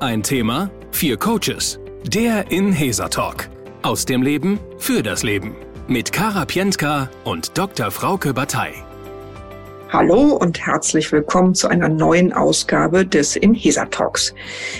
[0.00, 1.80] Ein Thema, vier Coaches.
[2.04, 3.48] Der Inhesa Talk.
[3.82, 5.56] Aus dem Leben für das Leben.
[5.88, 7.90] Mit Kara Pientka und Dr.
[7.90, 8.74] Frauke Batei.
[9.88, 14.32] Hallo und herzlich willkommen zu einer neuen Ausgabe des Inhesa Talks.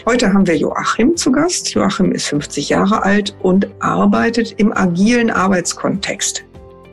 [0.07, 1.71] Heute haben wir Joachim zu Gast.
[1.75, 6.45] Joachim ist 50 Jahre alt und arbeitet im agilen Arbeitskontext.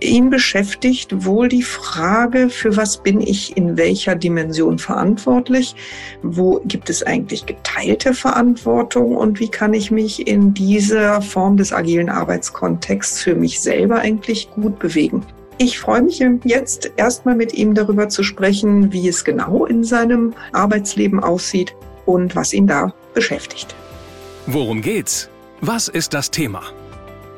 [0.01, 5.75] Ihn beschäftigt wohl die Frage, für was bin ich in welcher Dimension verantwortlich?
[6.21, 9.15] Wo gibt es eigentlich geteilte Verantwortung?
[9.15, 14.49] Und wie kann ich mich in dieser Form des agilen Arbeitskontexts für mich selber eigentlich
[14.51, 15.25] gut bewegen?
[15.57, 20.33] Ich freue mich jetzt erstmal mit ihm darüber zu sprechen, wie es genau in seinem
[20.51, 21.73] Arbeitsleben aussieht
[22.05, 23.73] und was ihn da beschäftigt.
[24.47, 25.29] Worum geht's?
[25.61, 26.61] Was ist das Thema?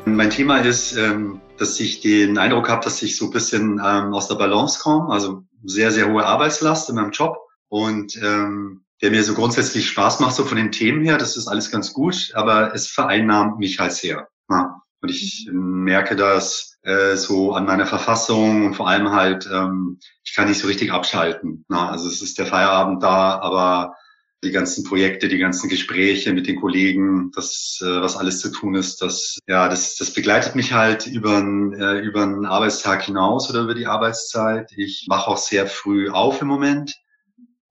[0.06, 4.14] Mein Thema ist, ähm, dass ich den Eindruck habe, dass ich so ein bisschen ähm,
[4.14, 9.12] aus der Balance komme, also sehr, sehr hohe Arbeitslast in meinem Job und ähm, der
[9.12, 12.32] mir so grundsätzlich Spaß macht, so von den Themen her, das ist alles ganz gut,
[12.34, 14.28] aber es vereinnahmt mich halt sehr.
[14.50, 14.82] Ja.
[15.02, 20.34] Und ich merke das äh, so an meiner Verfassung und vor allem halt, ähm, ich
[20.34, 21.66] kann nicht so richtig abschalten.
[21.68, 21.90] Na?
[21.90, 23.94] Also es ist der Feierabend da, aber
[24.44, 28.76] die ganzen Projekte, die ganzen Gespräche mit den Kollegen, das, äh, was alles zu tun
[28.76, 33.62] ist, das, ja, das, das begleitet mich halt über äh, über den Arbeitstag hinaus oder
[33.62, 34.72] über die Arbeitszeit.
[34.76, 36.96] Ich wache auch sehr früh auf im Moment.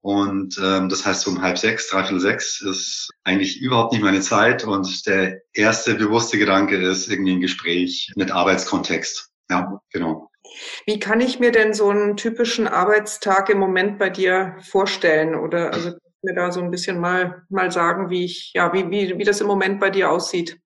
[0.01, 4.63] Und ähm, das heißt, um halb sechs, dreiviertel sechs ist eigentlich überhaupt nicht meine Zeit.
[4.65, 9.31] Und der erste bewusste Gedanke ist irgendwie ein Gespräch mit Arbeitskontext.
[9.51, 10.31] Ja, genau.
[10.87, 15.35] Wie kann ich mir denn so einen typischen Arbeitstag im Moment bei dir vorstellen?
[15.35, 15.93] Oder also
[16.27, 19.41] mir da so ein bisschen mal, mal sagen, wie ich, ja, wie, wie, wie das
[19.41, 20.59] im Moment bei dir aussieht.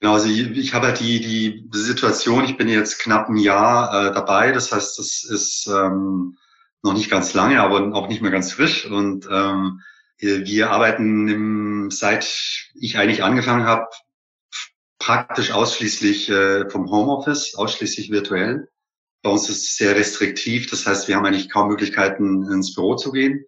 [0.00, 4.08] Genau, also ich, ich habe halt die, die Situation, ich bin jetzt knapp ein Jahr
[4.08, 6.36] äh, dabei, das heißt, das ist ähm,
[6.82, 8.86] noch nicht ganz lange, aber auch nicht mehr ganz frisch.
[8.86, 9.80] Und ähm,
[10.18, 12.24] wir arbeiten im, seit
[12.74, 13.86] ich eigentlich angefangen habe,
[14.98, 18.68] praktisch ausschließlich äh, vom Homeoffice, ausschließlich virtuell.
[19.22, 22.96] Bei uns ist es sehr restriktiv, das heißt, wir haben eigentlich kaum Möglichkeiten, ins Büro
[22.96, 23.44] zu gehen.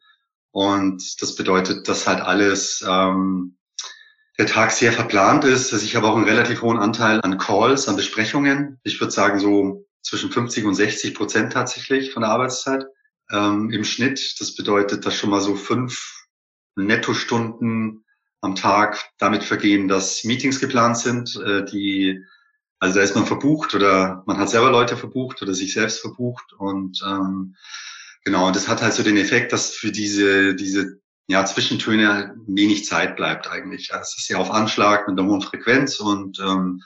[0.50, 3.56] Und das bedeutet, dass halt alles ähm,
[4.38, 5.72] der Tag sehr verplant ist.
[5.72, 8.81] Also ich habe auch einen relativ hohen Anteil an Calls, an Besprechungen.
[8.84, 12.87] Ich würde sagen so zwischen 50 und 60 Prozent tatsächlich von der Arbeitszeit
[13.31, 14.41] ähm, im Schnitt.
[14.41, 16.26] Das bedeutet, dass schon mal so fünf
[16.76, 18.04] Nettostunden
[18.41, 22.25] am Tag damit vergehen, dass Meetings geplant sind, äh, die
[22.81, 26.53] also da ist man verbucht oder man hat selber Leute verbucht oder sich selbst verbucht
[26.53, 27.56] und ähm,
[28.25, 32.84] Genau, und das hat halt so den Effekt, dass für diese, diese ja, Zwischentöne wenig
[32.84, 33.91] Zeit bleibt eigentlich.
[33.93, 36.83] Es ist ja auf Anschlag mit einer hohen Frequenz und ähm,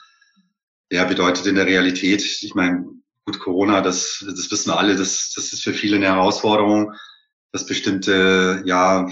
[0.91, 2.85] ja, bedeutet in der Realität, ich meine,
[3.25, 6.93] gut, Corona, das, das wissen wir alle, das, das ist für viele eine Herausforderung,
[7.51, 9.09] dass bestimmte ja,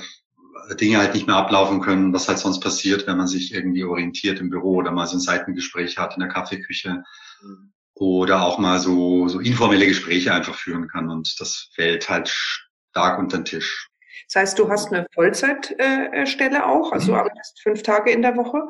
[0.80, 4.40] Dinge halt nicht mehr ablaufen können, was halt sonst passiert, wenn man sich irgendwie orientiert
[4.40, 7.04] im Büro oder mal so ein Seitengespräch hat in der Kaffeeküche.
[7.42, 11.10] Mhm oder auch mal so, so informelle Gespräche einfach führen kann.
[11.10, 13.90] Und das fällt halt stark unter den Tisch.
[14.32, 17.20] Das heißt, du hast eine Vollzeitstelle auch, also du mhm.
[17.20, 18.62] arbeitest fünf Tage in der Woche?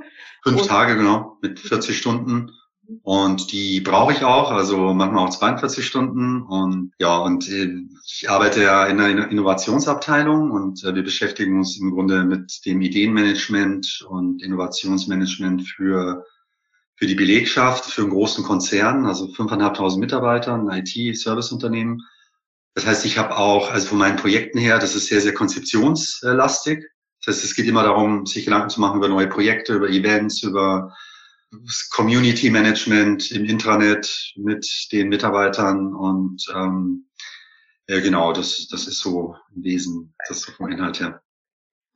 [0.44, 2.52] Fünf Tage, genau, mit 40 Stunden.
[3.04, 6.42] Und die brauche ich auch, also manchmal auch 42 Stunden.
[6.42, 7.70] Und ja, und äh,
[8.06, 12.82] ich arbeite ja in einer Innovationsabteilung und äh, wir beschäftigen uns im Grunde mit dem
[12.82, 16.26] Ideenmanagement und Innovationsmanagement für
[17.02, 22.04] für die Belegschaft, für einen großen Konzern, also 5.500 Mitarbeiter, ein IT-Serviceunternehmen.
[22.76, 26.86] Das heißt, ich habe auch, also von meinen Projekten her, das ist sehr, sehr konzeptionslastig.
[27.26, 30.44] Das heißt, es geht immer darum, sich Gedanken zu machen über neue Projekte, über Events,
[30.44, 30.96] über
[31.90, 37.08] Community Management im Intranet mit den Mitarbeitern und ähm,
[37.88, 41.24] ja, genau, das, das ist so im Wesen, das ist so vom Inhalt her.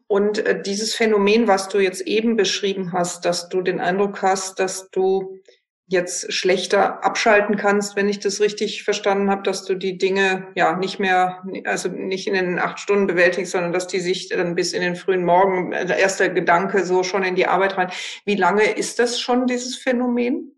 [0.08, 4.60] Und äh, dieses Phänomen, was du jetzt eben beschrieben hast, dass du den Eindruck hast,
[4.60, 5.40] dass du
[5.88, 10.76] jetzt schlechter abschalten kannst, wenn ich das richtig verstanden habe, dass du die Dinge ja
[10.76, 14.74] nicht mehr, also nicht in den acht Stunden bewältigst, sondern dass die sich dann bis
[14.74, 17.92] in den frühen Morgen, äh, der erste Gedanke so schon in die Arbeit rein.
[18.26, 20.52] Wie lange ist das schon, dieses Phänomen?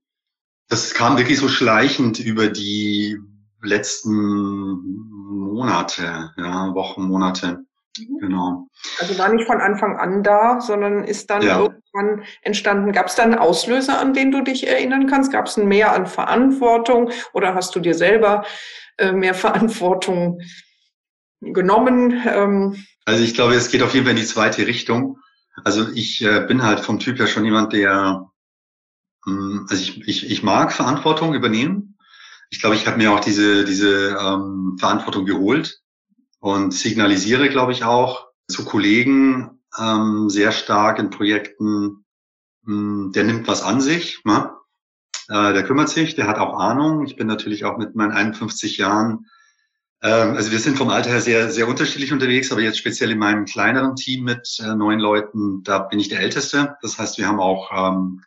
[0.69, 3.17] Das kam wirklich so schleichend über die
[3.61, 4.13] letzten
[5.29, 7.66] Monate, ja, Wochen, Monate.
[7.99, 8.19] Mhm.
[8.19, 8.67] Genau.
[8.99, 11.59] Also war nicht von Anfang an da, sondern ist dann ja.
[11.59, 12.91] irgendwann entstanden.
[12.91, 15.31] Gab es da einen Auslöser, an den du dich erinnern kannst?
[15.31, 18.45] Gab es ein Mehr an Verantwortung oder hast du dir selber
[18.97, 20.41] äh, mehr Verantwortung
[21.41, 22.21] genommen?
[22.25, 25.17] Ähm, also ich glaube, es geht auf jeden Fall in die zweite Richtung.
[25.63, 28.29] Also ich äh, bin halt vom Typ her schon jemand, der,
[29.25, 31.97] mh, hm, also ich, ich, ich mag Verantwortung übernehmen.
[32.49, 35.81] Ich glaube, ich habe mir auch diese, diese ähm, Verantwortung geholt
[36.39, 42.05] und signalisiere, glaube ich, auch zu Kollegen, ähm, sehr stark in Projekten,
[42.63, 44.51] mh, hm, der nimmt was an sich, ne?
[45.29, 47.05] äh, der kümmert sich, der hat auch Ahnung.
[47.05, 49.25] Ich bin natürlich auch mit meinen 51 Jahren,
[50.01, 53.19] ähm, also wir sind vom Alter her sehr, sehr unterschiedlich unterwegs, aber jetzt speziell in
[53.19, 56.77] meinem kleineren Team mit äh, neun Leuten, da bin ich der Älteste.
[56.81, 58.23] Das heißt, wir haben auch, ähm,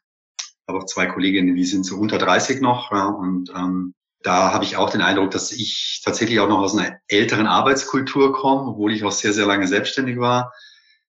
[0.68, 4.64] habe auch zwei Kolleginnen, die sind so unter 30 noch ja, und ähm, da habe
[4.64, 8.92] ich auch den Eindruck, dass ich tatsächlich auch noch aus einer älteren Arbeitskultur komme, obwohl
[8.92, 10.52] ich auch sehr, sehr lange selbstständig war,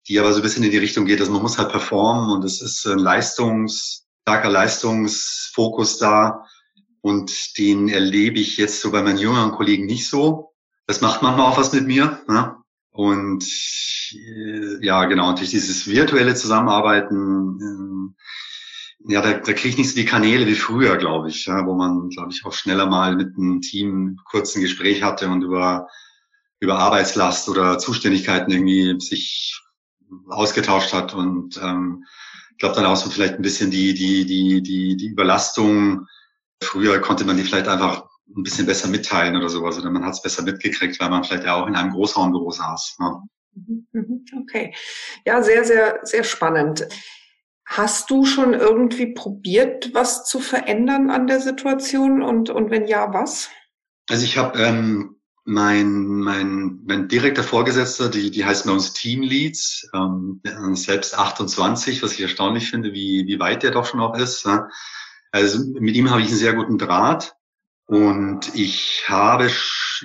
[0.08, 2.44] die aber so ein bisschen in die Richtung geht, dass man muss halt performen und
[2.44, 6.44] es ist ein Leistungs, starker Leistungsfokus da
[7.02, 10.54] und den erlebe ich jetzt so bei meinen jüngeren Kollegen nicht so.
[10.86, 12.22] Das macht manchmal auch was mit mir.
[12.28, 12.56] Ne?
[12.92, 13.46] Und
[14.14, 18.24] äh, ja, genau, durch dieses virtuelle Zusammenarbeiten, äh,
[19.00, 21.76] ja, da, da kriege ich nicht so die Kanäle wie früher, glaube ich, ja, wo
[21.76, 25.88] man, glaube ich, auch schneller mal mit einem Team kurz ein Gespräch hatte und über,
[26.60, 29.62] über Arbeitslast oder Zuständigkeiten irgendwie sich
[30.30, 32.06] ausgetauscht hat und ähm,
[32.52, 36.08] ich glaube dann auch so vielleicht ein bisschen die, die, die, die, die Überlastung.
[36.64, 40.14] Früher konnte man die vielleicht einfach ein bisschen besser mitteilen oder sowas oder man hat
[40.14, 42.98] es besser mitgekriegt, weil man vielleicht ja auch in einem Großraumbüro saß.
[43.00, 43.24] Ja.
[43.54, 44.74] Mhm, mhm, okay.
[45.24, 46.88] Ja, sehr, sehr, sehr spannend.
[47.70, 53.14] Hast du schon irgendwie probiert, was zu verändern an der Situation und, und wenn ja,
[53.14, 53.50] was?
[54.10, 59.90] Also ich habe ähm, mein, mein, mein direkter Vorgesetzter, die, die heißen bei uns Teamleads,
[59.94, 60.42] ähm,
[60.76, 64.46] selbst 28, was ich erstaunlich finde, wie, wie weit der doch schon auch ist.
[64.46, 64.70] Ja.
[65.32, 67.36] Also mit ihm habe ich einen sehr guten Draht
[67.86, 69.52] und ich habe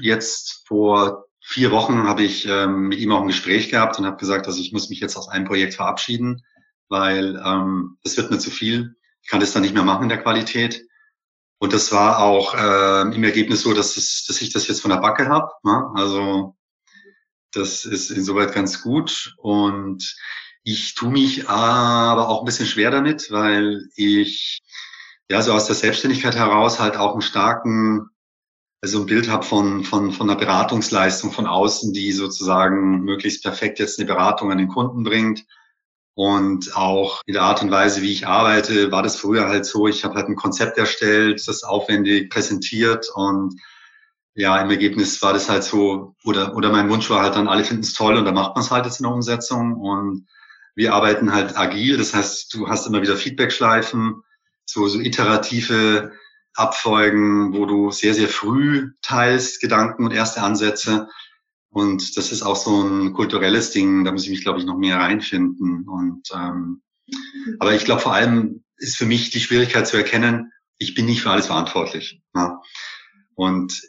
[0.01, 4.17] jetzt vor vier Wochen habe ich ähm, mit ihm auch ein Gespräch gehabt und habe
[4.17, 6.43] gesagt, dass ich muss mich jetzt aus einem Projekt verabschieden
[6.93, 8.95] weil ähm, das wird mir zu viel.
[9.23, 10.85] Ich kann das dann nicht mehr machen in der Qualität.
[11.59, 14.91] Und das war auch äh, im Ergebnis so, dass, es, dass ich das jetzt von
[14.91, 15.51] der Backe habe.
[15.65, 15.91] Ne?
[15.95, 16.55] Also
[17.53, 19.35] das ist insoweit ganz gut.
[19.39, 20.17] Und
[20.65, 24.61] ich tue mich aber auch ein bisschen schwer damit, weil ich
[25.31, 28.11] ja so aus der Selbstständigkeit heraus halt auch einen starken,
[28.83, 33.79] also ein Bild habe von, von, von einer Beratungsleistung von außen, die sozusagen möglichst perfekt
[33.79, 35.47] jetzt eine Beratung an den Kunden bringt
[36.15, 39.87] und auch in der Art und Weise, wie ich arbeite, war das früher halt so,
[39.89, 43.55] ich habe halt ein Konzept erstellt, das aufwendig präsentiert und
[44.35, 47.65] ja, im Ergebnis war das halt so, oder, oder mein Wunsch war halt dann, alle
[47.65, 49.77] finden es toll und dann macht man es halt jetzt in der Umsetzung.
[49.77, 50.27] Und
[50.75, 54.23] wir arbeiten halt agil, das heißt, du hast immer wieder Feedbackschleifen,
[54.65, 56.13] so, so iterative
[56.55, 61.09] Abfolgen, wo du sehr, sehr früh teilst, Gedanken und erste Ansätze
[61.73, 64.77] und das ist auch so ein kulturelles Ding, da muss ich mich, glaube ich, noch
[64.77, 65.89] mehr reinfinden.
[65.89, 66.83] Und ähm,
[67.59, 71.23] aber ich glaube, vor allem ist für mich die Schwierigkeit zu erkennen, ich bin nicht
[71.23, 72.21] für alles verantwortlich.
[72.35, 72.61] Ja.
[73.35, 73.81] Und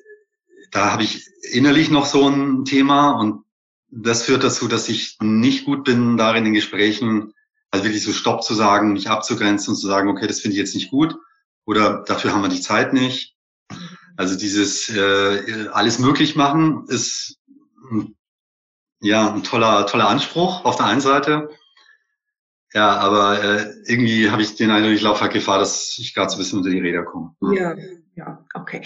[0.71, 3.43] da habe ich innerlich noch so ein Thema und
[3.89, 7.33] das führt dazu, dass ich nicht gut bin, darin in Gesprächen,
[7.69, 10.59] also wirklich so Stopp zu sagen, mich abzugrenzen und zu sagen, okay, das finde ich
[10.59, 11.17] jetzt nicht gut
[11.65, 13.35] oder dafür haben wir die Zeit nicht.
[14.15, 17.39] Also dieses äh, alles möglich machen ist
[19.01, 21.49] ja, ein toller, toller Anspruch auf der einen Seite.
[22.73, 26.29] Ja, aber äh, irgendwie habe ich den Eindruck, ich laufe halt Gefahr, dass ich gerade
[26.29, 27.35] so ein bisschen unter die Räder komme.
[27.39, 27.55] Ne?
[27.55, 27.75] Ja,
[28.15, 28.81] ja, okay.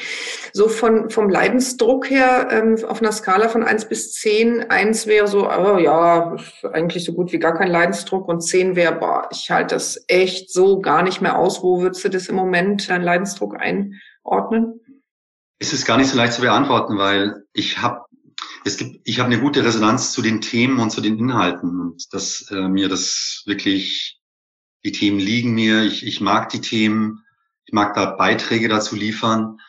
[0.51, 5.27] So von, vom Leidensdruck her, ähm, auf einer Skala von eins bis zehn, eins wäre
[5.27, 6.35] so, oh, ja,
[6.73, 10.51] eigentlich so gut wie gar kein Leidensdruck und zehn wäre, boah, ich halte das echt
[10.51, 11.61] so gar nicht mehr aus.
[11.61, 14.81] Wo würdest du das im Moment, deinen Leidensdruck einordnen?
[15.59, 18.06] Es ist gar nicht so leicht zu beantworten, weil ich habe
[18.67, 22.13] es gibt, ich habe eine gute Resonanz zu den Themen und zu den Inhalten und
[22.13, 24.19] dass äh, mir das wirklich,
[24.83, 27.23] die Themen liegen mir, ich, ich mag die Themen,
[27.65, 29.59] ich mag da Beiträge dazu liefern.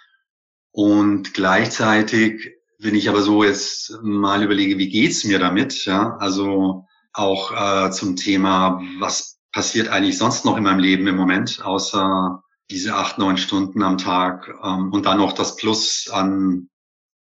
[0.71, 6.85] Und gleichzeitig, wenn ich aber so jetzt mal überlege, wie geht's mir damit, ja, also
[7.13, 12.43] auch äh, zum Thema, was passiert eigentlich sonst noch in meinem Leben im Moment, außer
[12.71, 16.69] diese acht, neun Stunden am Tag ähm, und dann noch das Plus an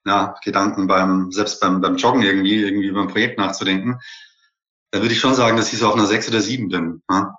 [0.07, 3.99] ja, Gedanken beim, selbst beim, beim Joggen irgendwie, irgendwie über ein Projekt nachzudenken,
[4.91, 7.03] dann würde ich schon sagen, dass ich so auf einer sechs oder sieben bin.
[7.11, 7.35] Ja.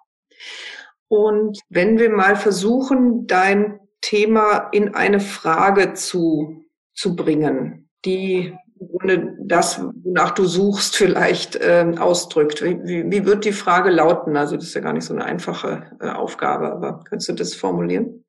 [1.07, 6.63] Und wenn wir mal versuchen, dein Thema in eine Frage zu,
[6.93, 12.63] zu bringen, die ohne das, wonach du suchst, vielleicht äh, ausdrückt.
[12.63, 14.37] Wie, wie, wie wird die Frage lauten?
[14.37, 17.55] Also das ist ja gar nicht so eine einfache äh, Aufgabe, aber könntest du das
[17.55, 18.23] formulieren?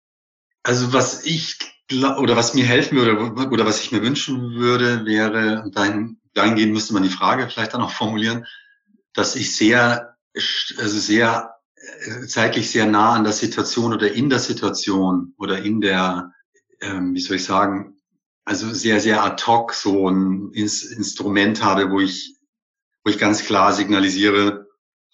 [0.62, 1.58] Also was ich
[1.92, 3.18] oder was mir helfen würde
[3.50, 7.82] oder was ich mir wünschen würde, wäre, dahin, dahingehend müsste man die Frage vielleicht dann
[7.82, 8.47] auch formulieren,
[9.12, 10.16] dass ich sehr,
[10.78, 15.80] also sehr äh, zeitlich sehr nah an der Situation oder in der Situation oder in
[15.80, 16.32] der,
[16.80, 17.97] ähm, wie soll ich sagen,
[18.44, 22.37] also sehr, sehr ad hoc so ein Instrument habe, wo ich,
[23.04, 24.66] wo ich ganz klar signalisiere,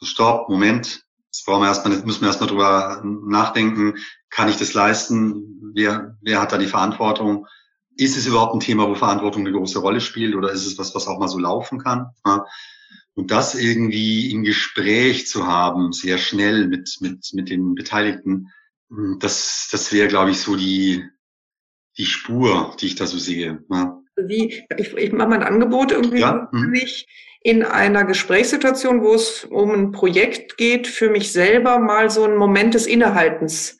[0.02, 3.99] stopp, Moment, das brauchen wir erstmal, müssen wir erstmal drüber nachdenken.
[4.30, 5.73] Kann ich das leisten?
[5.75, 7.47] Wer, wer hat da die Verantwortung?
[7.97, 10.95] Ist es überhaupt ein Thema, wo Verantwortung eine große Rolle spielt oder ist es was,
[10.95, 12.11] was auch mal so laufen kann?
[13.14, 18.52] Und das irgendwie im Gespräch zu haben, sehr schnell mit, mit, mit den Beteiligten,
[19.18, 21.04] das, das wäre, glaube ich, so die,
[21.97, 23.64] die Spur, die ich da so sehe.
[24.16, 26.49] Wie, ich, ich mache mal ein Angebot irgendwie ja?
[26.50, 27.06] für mich
[27.42, 32.37] in einer Gesprächssituation, wo es um ein Projekt geht, für mich selber mal so einen
[32.37, 33.75] Moment des Innehaltens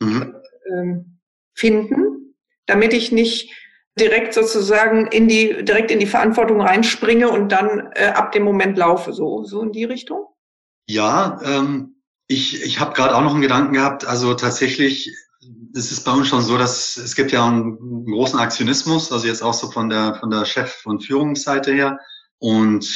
[0.00, 0.34] mhm.
[0.70, 1.18] ähm,
[1.54, 2.34] finden,
[2.66, 3.52] damit ich nicht
[3.98, 8.78] direkt sozusagen in die direkt in die Verantwortung reinspringe und dann äh, ab dem Moment
[8.78, 10.26] laufe, so so in die Richtung.
[10.86, 11.96] Ja, ähm,
[12.28, 14.06] ich ich habe gerade auch noch einen Gedanken gehabt.
[14.06, 15.12] Also tatsächlich
[15.74, 19.42] es ist bei uns schon so, dass es gibt ja einen großen Aktionismus, also jetzt
[19.42, 21.98] auch so von der von der Chef- und Führungsseite her.
[22.40, 22.86] Und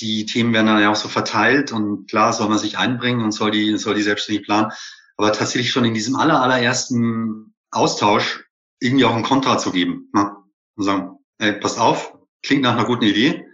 [0.00, 3.32] die Themen werden dann ja auch so verteilt und klar soll man sich einbringen und
[3.32, 4.72] soll die, soll die selbstständig planen.
[5.20, 8.48] Aber tatsächlich schon in diesem aller, allerersten Austausch
[8.78, 10.08] irgendwie auch ein Kontra zu geben.
[10.14, 10.34] Ne?
[10.76, 13.44] Und sagen, ey, pass auf, klingt nach einer guten Idee.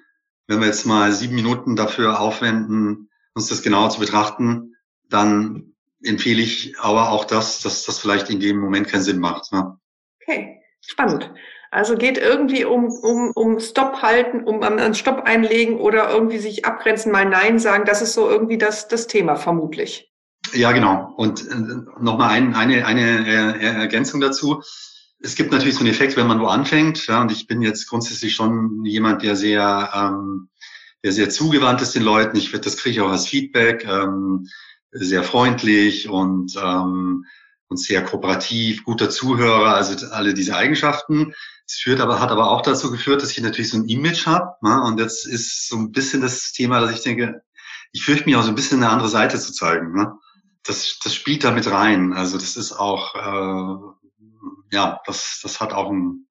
[0.46, 4.76] Wenn wir jetzt mal sieben Minuten dafür aufwenden, uns das genauer zu betrachten,
[5.08, 9.52] dann empfehle ich aber auch das, dass das vielleicht in dem Moment keinen Sinn macht.
[9.52, 9.76] Ne?
[10.22, 11.32] Okay, spannend.
[11.72, 16.64] Also geht irgendwie um, um, um Stopp halten, um einen Stopp einlegen oder irgendwie sich
[16.64, 17.86] abgrenzen, mal Nein sagen.
[17.86, 20.12] Das ist so irgendwie das, das Thema, vermutlich.
[20.52, 21.12] Ja, genau.
[21.16, 21.54] Und äh,
[22.00, 24.62] nochmal ein, eine, eine Ergänzung dazu.
[25.18, 27.06] Es gibt natürlich so einen Effekt, wenn man wo anfängt.
[27.06, 30.48] Ja, und ich bin jetzt grundsätzlich schon jemand, der sehr, ähm,
[31.02, 32.36] der sehr zugewandt ist den Leuten.
[32.36, 33.84] Ich das kriege ich auch als Feedback.
[33.86, 34.48] Ähm,
[34.92, 37.24] sehr freundlich und ähm,
[37.68, 41.34] und sehr kooperativ, guter Zuhörer, also alle diese Eigenschaften.
[41.66, 44.54] Es führt aber, hat aber auch dazu geführt, dass ich natürlich so ein Image habe.
[44.62, 44.80] Ne?
[44.82, 47.42] Und jetzt ist so ein bisschen das Thema, dass ich denke,
[47.92, 49.92] ich fürchte mich auch so ein bisschen eine andere Seite zu zeigen.
[49.92, 50.12] Ne?
[50.66, 52.12] Das, das spielt da mit rein.
[52.12, 56.28] Also das ist auch, äh, ja, das, das hat auch einen,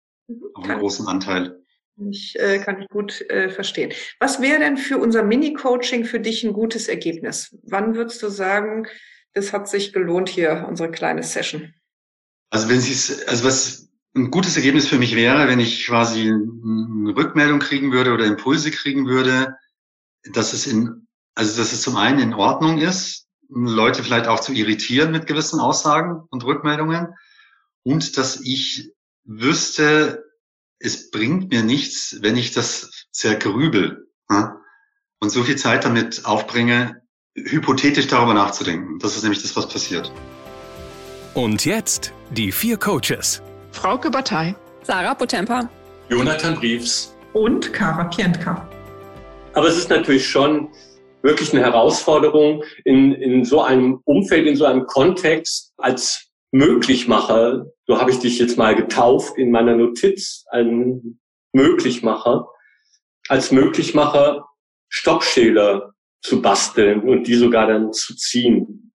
[0.55, 1.61] auch einen großen Anteil.
[2.09, 3.93] Ich, äh, kann ich gut äh, verstehen.
[4.19, 7.55] Was wäre denn für unser Mini-Coaching für dich ein gutes Ergebnis?
[7.63, 8.87] Wann würdest du sagen,
[9.35, 11.73] es hat sich gelohnt hier, unsere kleine Session.
[12.49, 12.93] Also wenn Sie
[13.27, 18.13] also was ein gutes Ergebnis für mich wäre, wenn ich quasi eine Rückmeldung kriegen würde
[18.13, 19.55] oder Impulse kriegen würde,
[20.33, 24.53] dass es in, also dass es zum einen in Ordnung ist, Leute vielleicht auch zu
[24.53, 27.13] irritieren mit gewissen Aussagen und Rückmeldungen
[27.83, 28.91] und dass ich
[29.23, 30.25] wüsste,
[30.79, 34.57] es bringt mir nichts, wenn ich das zergrübel ja?
[35.19, 37.01] und so viel Zeit damit aufbringe,
[37.35, 38.99] hypothetisch darüber nachzudenken.
[38.99, 40.11] Das ist nämlich das, was passiert.
[41.33, 43.41] Und jetzt die vier Coaches.
[43.71, 44.55] Frauke Batei.
[44.83, 45.69] Sarah Potempa.
[46.09, 47.13] Jonathan Briefs.
[47.33, 48.69] Und Kara Pientka.
[49.53, 50.69] Aber es ist natürlich schon
[51.25, 57.99] wirklich eine Herausforderung, in, in so einem Umfeld, in so einem Kontext als Möglichmacher, so
[57.99, 61.19] habe ich dich jetzt mal getauft in meiner Notiz, ein
[61.51, 62.47] Möglichmacher,
[63.27, 64.45] als Möglichmacher
[64.87, 68.93] Stoppschilder zu basteln und die sogar dann zu ziehen.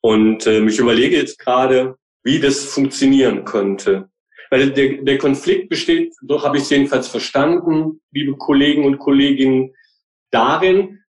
[0.00, 4.08] Und äh, ich überlege jetzt gerade, wie das funktionieren könnte.
[4.50, 9.74] Weil der, der Konflikt besteht, so habe ich es jedenfalls verstanden, liebe Kollegen und Kolleginnen,
[10.30, 11.00] darin,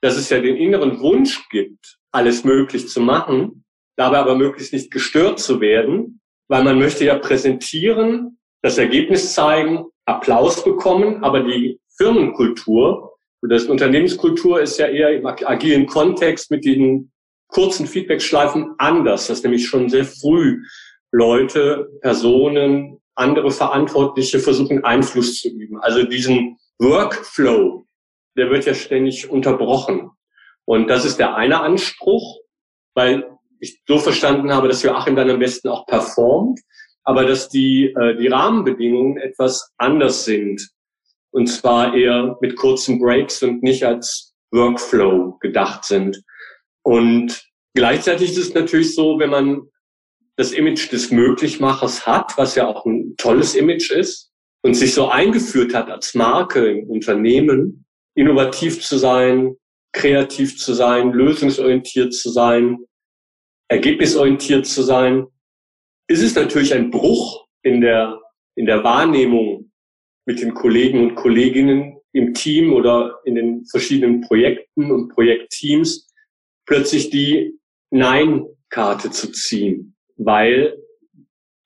[0.00, 3.64] dass es ja den inneren Wunsch gibt, alles möglich zu machen,
[3.96, 9.86] dabei aber möglichst nicht gestört zu werden, weil man möchte ja präsentieren, das Ergebnis zeigen,
[10.06, 16.64] Applaus bekommen, aber die Firmenkultur und das Unternehmenskultur ist ja eher im agilen Kontext mit
[16.64, 17.10] den
[17.48, 20.62] kurzen Feedbackschleifen anders, dass nämlich schon sehr früh
[21.12, 25.78] Leute, Personen, andere Verantwortliche versuchen, Einfluss zu üben.
[25.80, 27.84] Also diesen Workflow,
[28.36, 30.10] der wird ja ständig unterbrochen.
[30.64, 32.40] Und das ist der eine Anspruch,
[32.94, 33.24] weil
[33.60, 36.60] ich so verstanden habe, dass Joachim dann am besten auch performt,
[37.02, 40.70] aber dass die, äh, die Rahmenbedingungen etwas anders sind.
[41.32, 46.22] Und zwar eher mit kurzen Breaks und nicht als Workflow gedacht sind.
[46.82, 47.44] Und
[47.74, 49.62] gleichzeitig ist es natürlich so, wenn man
[50.36, 54.32] das Image des Möglichmachers hat, was ja auch ein tolles Image ist,
[54.62, 57.86] und sich so eingeführt hat als Marke im Unternehmen,
[58.20, 59.56] innovativ zu sein,
[59.92, 62.78] kreativ zu sein, lösungsorientiert zu sein,
[63.68, 65.26] ergebnisorientiert zu sein,
[66.06, 68.20] ist es natürlich ein Bruch in der,
[68.56, 69.72] in der Wahrnehmung
[70.26, 76.06] mit den Kollegen und Kolleginnen im Team oder in den verschiedenen Projekten und Projektteams
[76.66, 77.58] plötzlich die
[77.90, 80.76] Nein-Karte zu ziehen, weil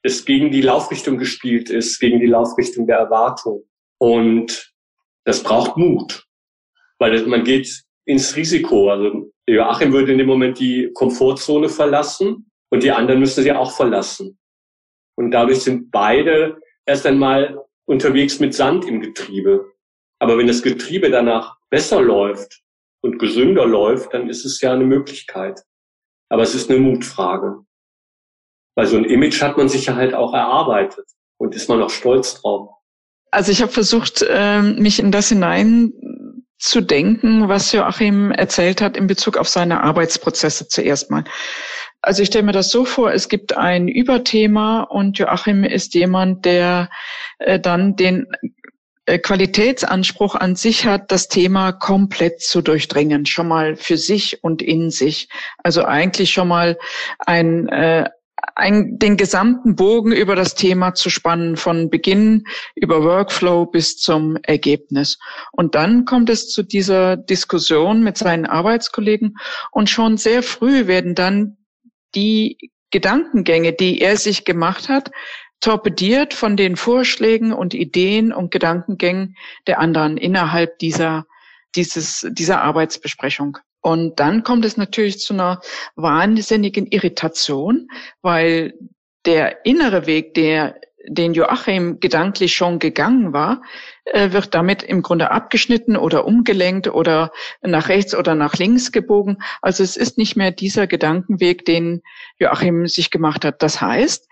[0.03, 3.65] es gegen die Laufrichtung gespielt ist, gegen die Laufrichtung der Erwartung.
[3.99, 4.73] Und
[5.25, 6.24] das braucht Mut,
[7.05, 8.91] weil man geht ins Risiko.
[8.91, 13.73] Also Joachim würde in dem Moment die Komfortzone verlassen und die anderen müssen sie auch
[13.73, 14.39] verlassen.
[15.17, 16.57] Und dadurch sind beide
[16.87, 19.67] erst einmal unterwegs mit Sand im Getriebe.
[20.19, 22.63] Aber wenn das Getriebe danach besser läuft
[23.03, 25.61] und gesünder läuft, dann ist es ja eine Möglichkeit.
[26.31, 27.59] Aber es ist eine Mutfrage.
[28.77, 31.07] Weil so ein Image hat man sich ja halt auch erarbeitet
[31.39, 32.71] und ist man auch stolz drauf.
[33.31, 35.93] Also ich habe versucht, ähm, mich in das hinein
[36.65, 41.25] zu denken, was Joachim erzählt hat in Bezug auf seine Arbeitsprozesse zuerst mal.
[42.01, 46.47] Also ich stelle mir das so vor, es gibt ein Überthema und Joachim ist jemand,
[46.47, 46.89] der
[47.39, 48.27] äh, dann den
[49.05, 54.63] äh, Qualitätsanspruch an sich hat, das Thema komplett zu durchdringen, schon mal für sich und
[54.63, 55.29] in sich.
[55.63, 56.79] Also eigentlich schon mal
[57.19, 58.09] ein, äh,
[58.57, 64.37] ein, den gesamten Bogen über das Thema zu spannen, von Beginn über Workflow bis zum
[64.43, 65.19] Ergebnis.
[65.53, 69.37] Und dann kommt es zu dieser Diskussion mit seinen Arbeitskollegen
[69.71, 71.57] und schon sehr früh werden dann
[72.15, 75.11] die Gedankengänge, die er sich gemacht hat,
[75.61, 79.37] torpediert von den Vorschlägen und Ideen und Gedankengängen
[79.67, 81.27] der anderen innerhalb dieser,
[81.75, 83.59] dieses, dieser Arbeitsbesprechung.
[83.85, 85.61] Und dann kommt es natürlich zu einer
[85.95, 87.89] wahnsinnigen Irritation,
[88.23, 88.73] weil
[89.27, 93.61] der innere Weg, der den Joachim gedanklich schon gegangen war,
[94.07, 99.43] äh, wird damit im Grunde abgeschnitten oder umgelenkt oder nach rechts oder nach links gebogen.
[99.61, 102.01] Also es ist nicht mehr dieser Gedankenweg, den
[102.39, 103.63] Joachim sich gemacht hat.
[103.63, 104.27] Das heißt,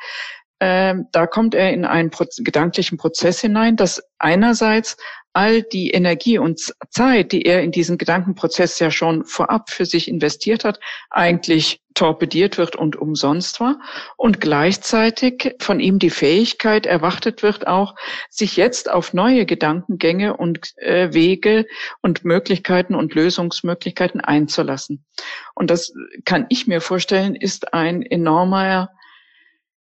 [0.61, 4.97] äh, da kommt er in einen gedanklichen Prozess hinein, dass einerseits
[5.33, 10.09] all die Energie und Zeit, die er in diesen Gedankenprozess ja schon vorab für sich
[10.09, 10.79] investiert hat,
[11.11, 13.79] eigentlich torpediert wird und umsonst war
[14.17, 17.95] und gleichzeitig von ihm die Fähigkeit erwartet wird, auch
[18.31, 21.67] sich jetzt auf neue Gedankengänge und äh, Wege
[22.01, 25.05] und Möglichkeiten und Lösungsmöglichkeiten einzulassen.
[25.55, 25.93] Und das
[26.25, 28.90] kann ich mir vorstellen, ist ein enormer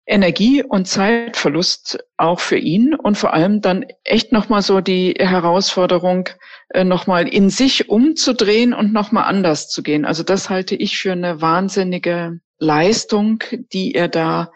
[0.06, 6.28] Energie- und Zeitverlust auch für ihn und vor allem dann echt nochmal so die Herausforderung,
[6.70, 10.04] äh, nochmal in sich umzudrehen und nochmal anders zu gehen.
[10.04, 14.52] Also das halte ich für eine wahnsinnige Leistung, die er da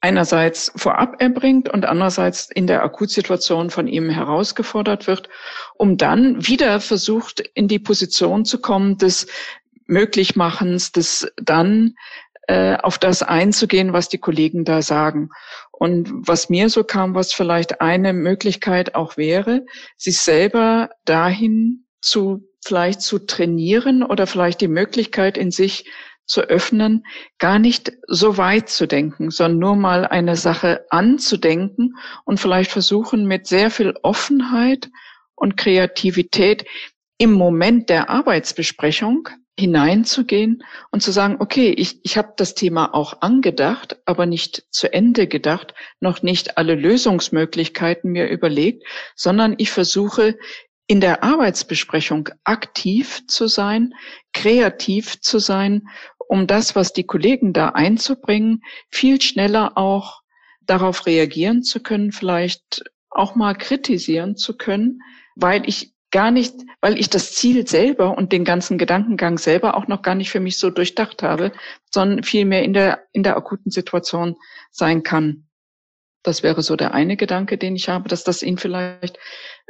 [0.00, 5.28] einerseits vorab erbringt und andererseits in der Akutsituation von ihm herausgefordert wird,
[5.74, 9.26] um dann wieder versucht, in die Position zu kommen des
[9.86, 11.96] Möglichmachens, des dann
[12.50, 15.30] äh, auf das einzugehen, was die Kollegen da sagen.
[15.70, 19.64] Und was mir so kam, was vielleicht eine Möglichkeit auch wäre,
[19.96, 25.88] sich selber dahin zu vielleicht zu trainieren oder vielleicht die Möglichkeit in sich
[26.26, 27.04] zu öffnen,
[27.38, 33.26] gar nicht so weit zu denken, sondern nur mal eine Sache anzudenken und vielleicht versuchen
[33.26, 34.90] mit sehr viel Offenheit
[35.36, 36.66] und Kreativität
[37.16, 39.28] im Moment der Arbeitsbesprechung
[39.60, 44.92] hineinzugehen und zu sagen, okay, ich, ich habe das Thema auch angedacht, aber nicht zu
[44.92, 50.36] Ende gedacht, noch nicht alle Lösungsmöglichkeiten mir überlegt, sondern ich versuche
[50.86, 53.94] in der Arbeitsbesprechung aktiv zu sein,
[54.32, 55.86] kreativ zu sein,
[56.18, 60.22] um das, was die Kollegen da einzubringen, viel schneller auch
[60.62, 65.00] darauf reagieren zu können, vielleicht auch mal kritisieren zu können,
[65.36, 69.86] weil ich gar nicht, weil ich das Ziel selber und den ganzen Gedankengang selber auch
[69.86, 71.52] noch gar nicht für mich so durchdacht habe,
[71.90, 74.36] sondern vielmehr in der, in der akuten Situation
[74.70, 75.46] sein kann.
[76.22, 79.18] Das wäre so der eine Gedanke, den ich habe, dass das ihn vielleicht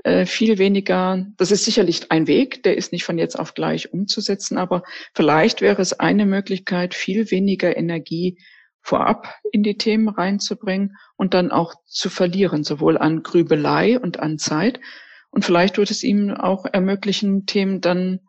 [0.02, 3.92] äh, viel weniger, das ist sicherlich ein Weg, der ist nicht von jetzt auf gleich
[3.92, 4.82] umzusetzen, aber
[5.14, 8.38] vielleicht wäre es eine Möglichkeit, viel weniger Energie
[8.82, 14.38] vorab in die Themen reinzubringen und dann auch zu verlieren, sowohl an Grübelei und an
[14.38, 14.80] Zeit,
[15.30, 18.20] und vielleicht wird es ihm auch ermöglichen, Themen dann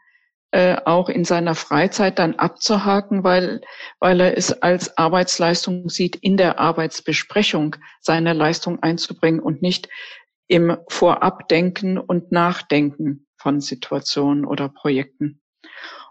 [0.51, 3.61] äh, auch in seiner Freizeit dann abzuhaken, weil,
[3.99, 9.87] weil er es als Arbeitsleistung sieht, in der Arbeitsbesprechung seine Leistung einzubringen und nicht
[10.47, 15.41] im Vorabdenken und Nachdenken von Situationen oder Projekten.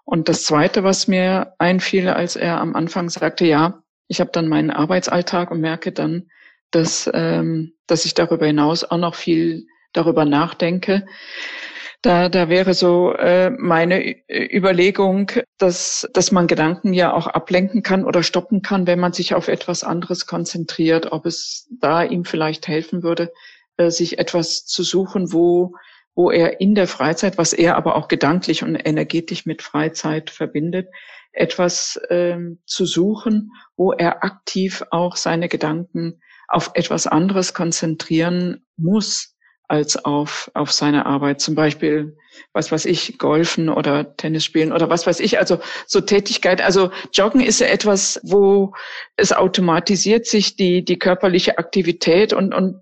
[0.04, 4.48] Und das Zweite, was mir einfiel, als er am Anfang sagte, ja, ich habe dann
[4.48, 6.30] meinen Arbeitsalltag und merke dann,
[6.70, 11.06] dass, ähm, dass ich darüber hinaus auch noch viel darüber nachdenke.
[12.02, 18.04] Da, da wäre so äh, meine Überlegung, dass, dass man Gedanken ja auch ablenken kann
[18.04, 22.68] oder stoppen kann, wenn man sich auf etwas anderes konzentriert, ob es da ihm vielleicht
[22.68, 23.32] helfen würde,
[23.76, 25.74] äh, sich etwas zu suchen, wo,
[26.14, 30.88] wo er in der Freizeit, was er aber auch gedanklich und energetisch mit Freizeit verbindet,
[31.32, 39.36] etwas ähm, zu suchen, wo er aktiv auch seine Gedanken auf etwas anderes konzentrieren muss,
[39.70, 41.40] als auf, auf seine Arbeit.
[41.40, 42.16] Zum Beispiel,
[42.52, 45.38] was weiß ich, Golfen oder Tennis spielen oder was weiß ich.
[45.38, 46.60] Also so Tätigkeit.
[46.60, 48.74] Also Joggen ist ja etwas, wo
[49.16, 52.80] es automatisiert sich die, die körperliche Aktivität und, und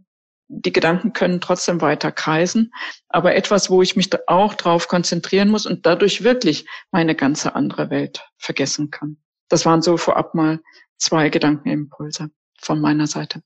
[0.48, 2.72] die Gedanken können trotzdem weiter kreisen,
[3.10, 7.90] aber etwas, wo ich mich auch drauf konzentrieren muss und dadurch wirklich meine ganze andere
[7.90, 9.18] Welt vergessen kann.
[9.50, 10.60] Das waren so vorab mal
[10.96, 13.42] zwei Gedankenimpulse von meiner Seite.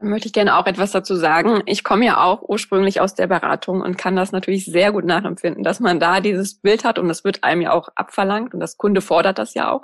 [0.00, 1.62] Möchte ich gerne auch etwas dazu sagen.
[1.66, 5.64] Ich komme ja auch ursprünglich aus der Beratung und kann das natürlich sehr gut nachempfinden,
[5.64, 8.76] dass man da dieses Bild hat und das wird einem ja auch abverlangt und das
[8.76, 9.82] Kunde fordert das ja auch,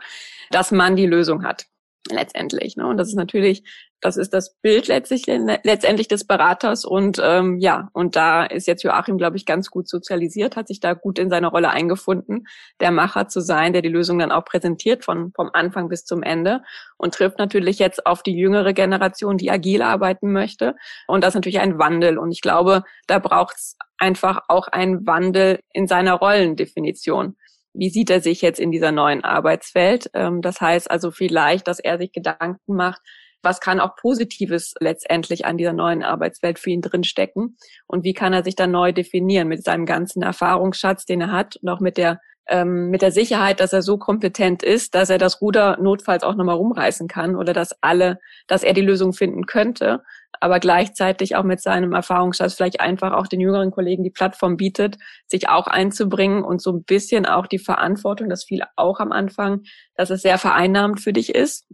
[0.50, 1.66] dass man die Lösung hat
[2.11, 2.77] letztendlich.
[2.77, 2.87] Ne?
[2.87, 3.64] Und das ist natürlich,
[4.04, 6.84] das ist das Bild letztlich, letztendlich des Beraters.
[6.84, 10.78] Und ähm, ja, und da ist jetzt Joachim, glaube ich, ganz gut sozialisiert, hat sich
[10.78, 12.46] da gut in seine Rolle eingefunden,
[12.80, 16.22] der Macher zu sein, der die Lösung dann auch präsentiert von vom Anfang bis zum
[16.22, 16.60] Ende
[16.98, 20.74] und trifft natürlich jetzt auf die jüngere Generation, die agil arbeiten möchte.
[21.06, 22.18] Und das ist natürlich ein Wandel.
[22.18, 27.36] Und ich glaube, da braucht es einfach auch einen Wandel in seiner Rollendefinition
[27.76, 30.08] wie sieht er sich jetzt in dieser neuen Arbeitswelt?
[30.14, 33.00] Ähm, das heißt also vielleicht, dass er sich Gedanken macht,
[33.44, 37.57] was kann auch Positives letztendlich an dieser neuen Arbeitswelt für ihn drinstecken?
[37.87, 41.57] Und wie kann er sich dann neu definieren mit seinem ganzen Erfahrungsschatz, den er hat
[41.57, 45.16] und auch mit der ähm, mit der Sicherheit, dass er so kompetent ist, dass er
[45.16, 49.46] das Ruder notfalls auch nochmal rumreißen kann oder dass alle, dass er die Lösung finden
[49.46, 50.02] könnte
[50.44, 54.98] aber gleichzeitig auch mit seinem Erfahrungsschatz vielleicht einfach auch den jüngeren Kollegen die Plattform bietet,
[55.26, 59.62] sich auch einzubringen und so ein bisschen auch die Verantwortung, das fiel auch am Anfang,
[59.96, 61.66] dass es sehr vereinnahmend für dich ist,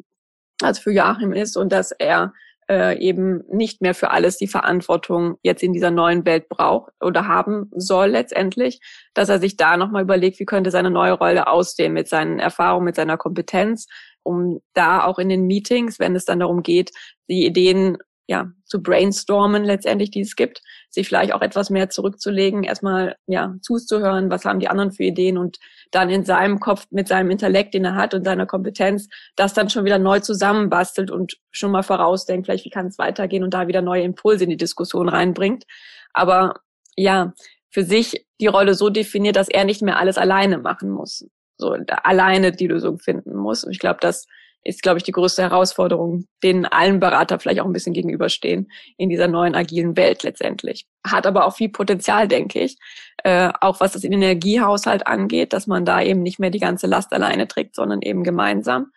[0.63, 2.33] also für Joachim ist und dass er
[2.71, 7.27] äh, eben nicht mehr für alles die Verantwortung jetzt in dieser neuen Welt braucht oder
[7.27, 8.81] haben soll letztendlich,
[9.13, 12.85] dass er sich da nochmal überlegt, wie könnte seine neue Rolle aussehen mit seinen Erfahrungen,
[12.85, 13.87] mit seiner Kompetenz,
[14.23, 16.93] um da auch in den Meetings, wenn es dann darum geht,
[17.29, 22.63] die Ideen ja, zu brainstormen letztendlich, die es gibt, sich vielleicht auch etwas mehr zurückzulegen,
[22.63, 25.59] erstmal ja zuzuhören, was haben die anderen für Ideen und
[25.91, 29.71] dann in seinem Kopf mit seinem Intellekt, den er hat und seiner Kompetenz, das dann
[29.71, 33.67] schon wieder neu zusammenbastelt und schon mal vorausdenkt, vielleicht wie kann es weitergehen und da
[33.69, 35.65] wieder neue Impulse in die Diskussion reinbringt.
[36.13, 36.55] Aber
[36.97, 37.33] ja,
[37.71, 41.27] für sich die Rolle so definiert, dass er nicht mehr alles alleine machen muss,
[41.57, 43.65] so alleine die Lösung finden muss.
[43.65, 44.27] Und ich glaube, dass
[44.63, 49.09] ist, glaube ich, die größte Herausforderung, denen allen Berater vielleicht auch ein bisschen gegenüberstehen in
[49.09, 50.87] dieser neuen agilen Welt letztendlich.
[51.07, 52.77] Hat aber auch viel Potenzial, denke ich,
[53.25, 57.13] äh, auch was das Energiehaushalt angeht, dass man da eben nicht mehr die ganze Last
[57.13, 58.93] alleine trägt, sondern eben gemeinsam.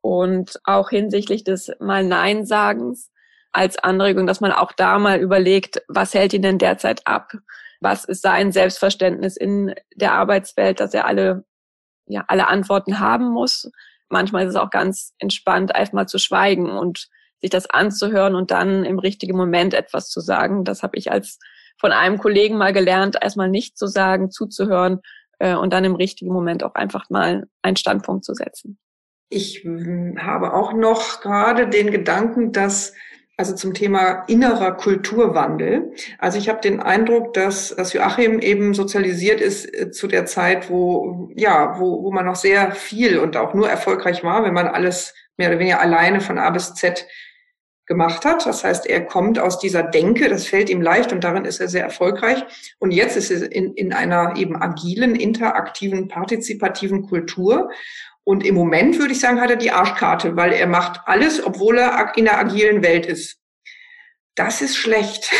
[0.00, 3.10] Und auch hinsichtlich des mal Nein-Sagens
[3.50, 7.32] als Anregung, dass man auch da mal überlegt, was hält ihn denn derzeit ab?
[7.80, 11.44] Was ist sein Selbstverständnis in der Arbeitswelt, dass er alle,
[12.06, 13.70] ja, alle Antworten haben muss?
[14.08, 17.08] Manchmal ist es auch ganz entspannt, erstmal zu schweigen und
[17.40, 20.64] sich das anzuhören und dann im richtigen Moment etwas zu sagen.
[20.64, 21.38] Das habe ich als
[21.80, 25.00] von einem Kollegen mal gelernt, erstmal nicht zu sagen, zuzuhören
[25.38, 28.78] äh, und dann im richtigen Moment auch einfach mal einen Standpunkt zu setzen.
[29.30, 32.94] Ich hm, habe auch noch gerade den Gedanken, dass
[33.38, 35.92] also zum Thema innerer Kulturwandel.
[36.18, 40.68] Also ich habe den Eindruck, dass, dass Joachim eben sozialisiert ist äh, zu der Zeit,
[40.68, 44.66] wo, ja, wo, wo man noch sehr viel und auch nur erfolgreich war, wenn man
[44.66, 47.06] alles mehr oder weniger alleine von A bis Z
[47.86, 48.44] gemacht hat.
[48.44, 51.68] Das heißt, er kommt aus dieser Denke, das fällt ihm leicht und darin ist er
[51.68, 52.44] sehr erfolgreich.
[52.80, 57.70] Und jetzt ist er in, in einer eben agilen, interaktiven, partizipativen Kultur.
[58.28, 61.78] Und im Moment würde ich sagen, hat er die Arschkarte, weil er macht alles, obwohl
[61.78, 63.38] er in der agilen Welt ist.
[64.34, 65.32] Das ist schlecht.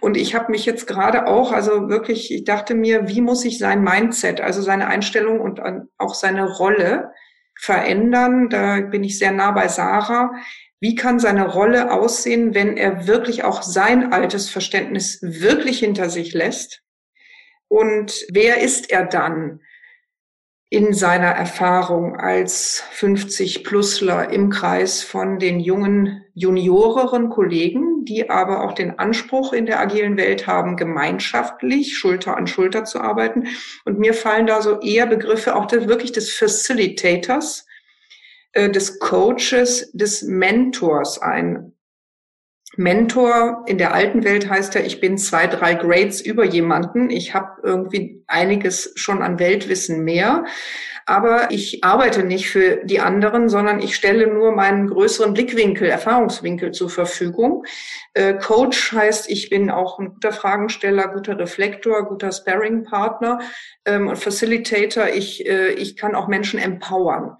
[0.00, 3.58] Und ich habe mich jetzt gerade auch, also wirklich, ich dachte mir, wie muss ich
[3.58, 5.60] sein Mindset, also seine Einstellung und
[5.98, 7.10] auch seine Rolle
[7.58, 8.48] verändern?
[8.48, 10.32] Da bin ich sehr nah bei Sarah.
[10.78, 16.32] Wie kann seine Rolle aussehen, wenn er wirklich auch sein altes Verständnis wirklich hinter sich
[16.32, 16.84] lässt?
[17.66, 19.62] Und wer ist er dann?
[20.72, 28.72] In seiner Erfahrung als 50-Plusler im Kreis von den jungen junioreren Kollegen, die aber auch
[28.72, 33.48] den Anspruch in der agilen Welt haben, gemeinschaftlich Schulter an Schulter zu arbeiten.
[33.84, 37.66] Und mir fallen da so eher Begriffe auch des, wirklich des Facilitators,
[38.52, 41.72] äh, des Coaches, des Mentors ein.
[42.76, 47.10] Mentor in der alten Welt heißt ja, ich bin zwei, drei Grades über jemanden.
[47.10, 50.44] Ich habe irgendwie einiges schon an Weltwissen mehr.
[51.06, 56.70] Aber ich arbeite nicht für die anderen, sondern ich stelle nur meinen größeren Blickwinkel, Erfahrungswinkel
[56.70, 57.64] zur Verfügung.
[58.14, 63.40] Äh, Coach heißt, ich bin auch ein guter Fragensteller, guter Reflektor, guter Sparring-Partner
[63.86, 65.08] ähm, und Facilitator.
[65.08, 67.36] Ich, äh, ich kann auch Menschen empowern.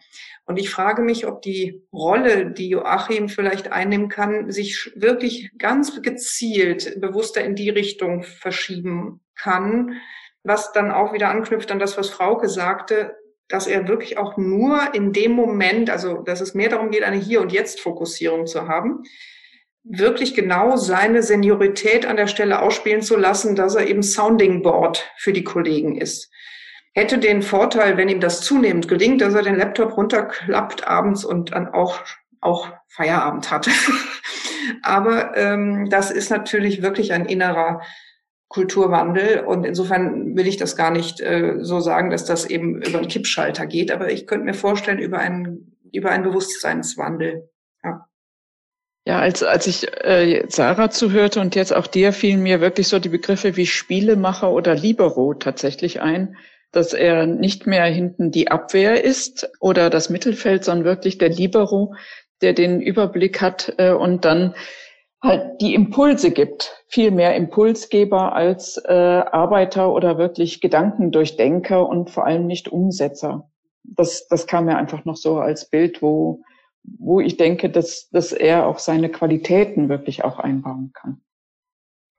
[0.51, 6.03] Und ich frage mich, ob die Rolle, die Joachim vielleicht einnehmen kann, sich wirklich ganz
[6.03, 10.01] gezielt bewusster in die Richtung verschieben kann,
[10.43, 13.15] was dann auch wieder anknüpft an das, was Frauke sagte,
[13.47, 17.17] dass er wirklich auch nur in dem Moment, also dass es mehr darum geht, eine
[17.17, 19.05] Hier- und Jetzt-Fokussierung zu haben,
[19.85, 25.09] wirklich genau seine Seniorität an der Stelle ausspielen zu lassen, dass er eben Sounding Board
[25.17, 26.29] für die Kollegen ist.
[26.93, 31.53] Hätte den Vorteil, wenn ihm das zunehmend gelingt, dass er den Laptop runterklappt abends und
[31.53, 32.01] dann auch,
[32.41, 33.69] auch Feierabend hat.
[34.83, 37.81] Aber ähm, das ist natürlich wirklich ein innerer
[38.49, 39.45] Kulturwandel.
[39.45, 43.09] Und insofern will ich das gar nicht äh, so sagen, dass das eben über einen
[43.09, 43.93] Kippschalter geht.
[43.93, 47.49] Aber ich könnte mir vorstellen, über einen, über einen Bewusstseinswandel.
[47.85, 48.07] Ja.
[49.07, 52.99] Ja, als, als ich äh, Sarah zuhörte und jetzt auch dir fielen mir wirklich so
[52.99, 56.37] die Begriffe wie Spielemacher oder Libero tatsächlich ein,
[56.73, 61.95] dass er nicht mehr hinten die Abwehr ist oder das Mittelfeld, sondern wirklich der Libero,
[62.43, 64.55] der den Überblick hat äh, und dann
[65.23, 72.25] halt die Impulse gibt, viel mehr Impulsgeber als äh, Arbeiter oder wirklich Gedankendurchdenker und vor
[72.25, 73.51] allem nicht Umsetzer.
[73.83, 76.43] Das, das kam mir einfach noch so als Bild, wo,
[76.83, 81.21] wo ich denke, dass, dass er auch seine Qualitäten wirklich auch einbauen kann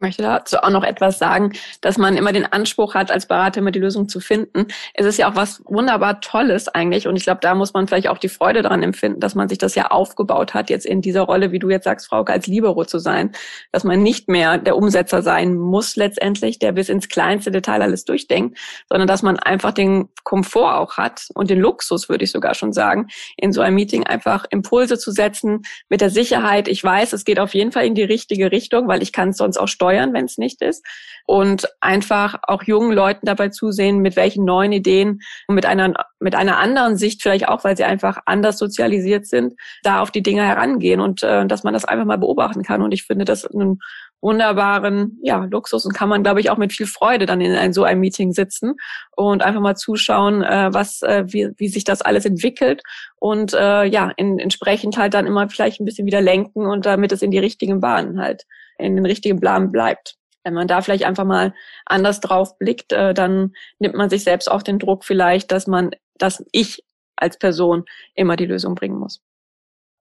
[0.02, 3.72] möchte dazu auch noch etwas sagen, dass man immer den Anspruch hat, als Berater immer
[3.72, 4.68] die Lösung zu finden.
[4.94, 7.08] Es ist ja auch was wunderbar Tolles eigentlich.
[7.08, 9.58] Und ich glaube, da muss man vielleicht auch die Freude daran empfinden, dass man sich
[9.58, 12.86] das ja aufgebaut hat, jetzt in dieser Rolle, wie du jetzt sagst, Frauke, als Libero
[12.86, 13.32] zu sein.
[13.72, 18.06] Dass man nicht mehr der Umsetzer sein muss letztendlich, der bis ins kleinste Detail alles
[18.06, 18.58] durchdenkt,
[18.90, 22.74] sondern dass man einfach den Komfort auch hat und den Luxus, würde ich sogar schon
[22.74, 26.68] sagen, in so einem Meeting einfach Impulse zu setzen mit der Sicherheit.
[26.68, 29.38] Ich weiß, es geht auf jeden Fall in die richtige Richtung, weil ich kann es
[29.38, 30.86] sonst auch steuern steuern, wenn es nicht ist.
[31.26, 36.36] Und einfach auch jungen Leuten dabei zusehen, mit welchen neuen Ideen und mit einer, mit
[36.36, 40.44] einer anderen Sicht vielleicht auch, weil sie einfach anders sozialisiert sind, da auf die Dinge
[40.44, 42.82] herangehen und äh, dass man das einfach mal beobachten kann.
[42.82, 43.80] Und ich finde das einen
[44.22, 47.74] wunderbaren ja, Luxus und kann man, glaube ich, auch mit viel Freude dann in ein,
[47.74, 48.76] so einem Meeting sitzen
[49.16, 52.84] und einfach mal zuschauen, äh, was, äh, wie, wie sich das alles entwickelt
[53.18, 57.12] und äh, ja, in, entsprechend halt dann immer vielleicht ein bisschen wieder lenken und damit
[57.12, 58.46] es in die richtigen Bahnen halt
[58.82, 60.16] in den richtigen Plan bleibt.
[60.44, 61.54] Wenn man da vielleicht einfach mal
[61.86, 65.92] anders drauf blickt, äh, dann nimmt man sich selbst auch den Druck vielleicht, dass man,
[66.18, 66.84] dass ich
[67.16, 69.22] als Person immer die Lösung bringen muss.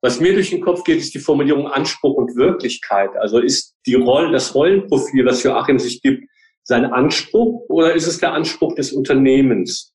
[0.02, 3.10] Was mir durch den Kopf geht, ist die Formulierung Anspruch und Wirklichkeit.
[3.16, 6.24] Also ist die Rolle, das Rollenprofil, was Joachim sich gibt,
[6.62, 9.92] sein Anspruch oder ist es der Anspruch des Unternehmens?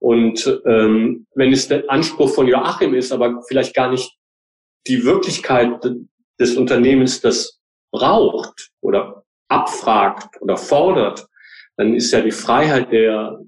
[0.00, 4.14] Und ähm, wenn es der Anspruch von Joachim ist, aber vielleicht gar nicht
[4.86, 5.80] die Wirklichkeit
[6.38, 7.58] des Unternehmens, das
[7.90, 11.26] braucht oder abfragt oder fordert,
[11.76, 13.40] dann ist ja die Freiheit der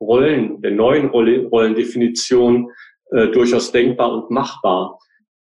[0.00, 2.70] Rollen, der neuen Rollendefinition
[3.10, 4.98] äh, durchaus denkbar und machbar.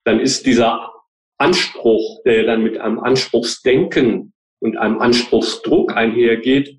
[0.04, 0.92] Dann ist dieser
[1.38, 6.78] Anspruch, der dann mit einem Anspruchsdenken und einem Anspruchsdruck einhergeht,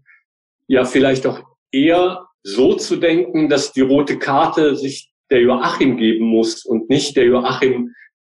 [0.67, 6.25] ja vielleicht auch eher so zu denken, dass die rote Karte sich der Joachim geben
[6.25, 7.93] muss und nicht der Joachim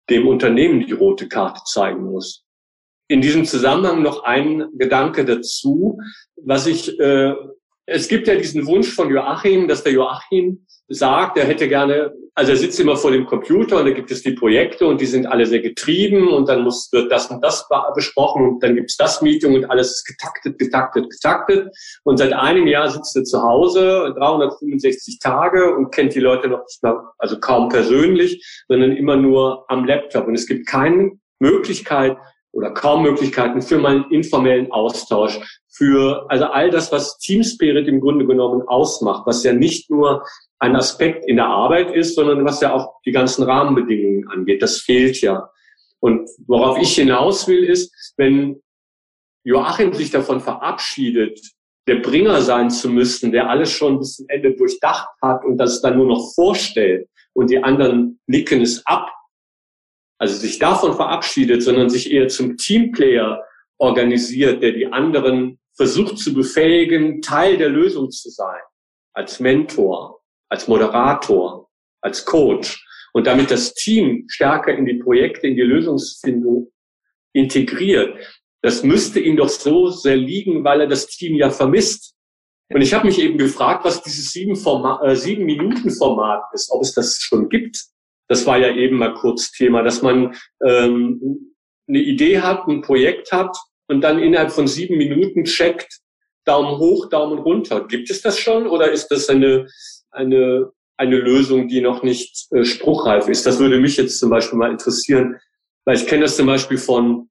[0.10, 2.44] dem Unternehmen die rote Karte zeigen muss
[3.10, 6.00] in diesem Zusammenhang noch ein Gedanke dazu,
[6.38, 7.34] was ich, äh,
[7.88, 12.52] es gibt ja diesen Wunsch von Joachim, dass der Joachim sagt, er hätte gerne, also
[12.52, 15.26] er sitzt immer vor dem Computer und da gibt es die Projekte und die sind
[15.26, 18.98] alle sehr getrieben und dann muss, wird das und das besprochen und dann gibt es
[18.98, 21.76] das Meeting und alles ist getaktet, getaktet, getaktet.
[22.04, 26.62] Und seit einem Jahr sitzt er zu Hause, 365 Tage und kennt die Leute noch
[26.62, 30.28] nicht mal, also kaum persönlich, sondern immer nur am Laptop.
[30.28, 32.18] Und es gibt keine Möglichkeit,
[32.52, 38.02] oder kaum Möglichkeiten für meinen informellen Austausch, für also all das, was Team Spirit im
[38.02, 40.26] Grunde genommen ausmacht, was ja nicht nur
[40.60, 44.62] ein Aspekt in der Arbeit ist, sondern was ja auch die ganzen Rahmenbedingungen angeht.
[44.62, 45.50] Das fehlt ja.
[46.00, 48.62] Und worauf ich hinaus will, ist, wenn
[49.44, 51.40] Joachim sich davon verabschiedet,
[51.88, 55.82] der Bringer sein zu müssen, der alles schon bis zum Ende durchdacht hat und das
[55.82, 59.10] dann nur noch vorstellt und die anderen nicken es ab,
[60.20, 63.44] also sich davon verabschiedet, sondern sich eher zum Teamplayer
[63.78, 68.62] organisiert, der die anderen versucht zu befähigen, Teil der Lösung zu sein,
[69.14, 71.70] als Mentor, als Moderator,
[72.02, 76.72] als Coach und damit das Team stärker in die Projekte, in die Lösungsfindung
[77.34, 78.18] integriert.
[78.62, 82.16] Das müsste ihm doch so sehr liegen, weil er das Team ja vermisst.
[82.72, 86.70] Und ich habe mich eben gefragt, was dieses sieben, Format, äh, sieben Minuten Format ist,
[86.72, 87.86] ob es das schon gibt.
[88.30, 91.56] Das war ja eben mal kurz Thema, dass man ähm,
[91.88, 96.00] eine Idee hat, ein Projekt hat und dann innerhalb von sieben Minuten checkt,
[96.46, 97.86] Daumen hoch, Daumen runter.
[97.88, 99.68] Gibt es das schon oder ist das eine,
[100.12, 103.46] eine eine Lösung, die noch nicht äh, spruchreif ist?
[103.46, 105.38] Das würde mich jetzt zum Beispiel mal interessieren,
[105.86, 107.30] weil ich kenne das zum Beispiel von,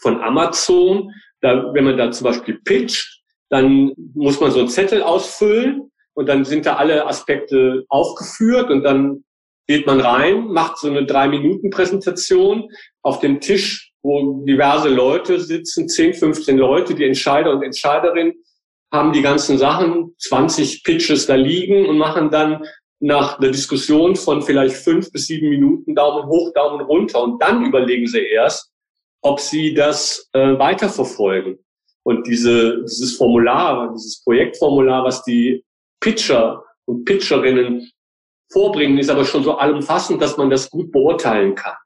[0.00, 1.10] von Amazon.
[1.40, 6.28] Da, wenn man da zum Beispiel pitcht, dann muss man so einen Zettel ausfüllen und
[6.28, 9.24] dann sind da alle Aspekte aufgeführt und dann
[9.66, 12.68] geht man rein, macht so eine drei Minuten Präsentation
[13.02, 18.34] auf dem Tisch, wo diverse Leute sitzen, 10, 15 Leute, die Entscheider und Entscheiderinnen
[18.92, 22.64] haben die ganzen Sachen, 20 Pitches da liegen und machen dann
[23.00, 27.64] nach einer Diskussion von vielleicht fünf bis sieben Minuten Daumen hoch, Daumen runter und dann
[27.64, 28.70] überlegen sie erst,
[29.22, 31.58] ob sie das äh, weiterverfolgen.
[32.04, 35.64] Und diese, dieses Formular, dieses Projektformular, was die
[36.00, 37.90] Pitcher und Pitcherinnen
[38.52, 41.76] vorbringen, ist aber schon so allumfassend, dass man das gut beurteilen kann.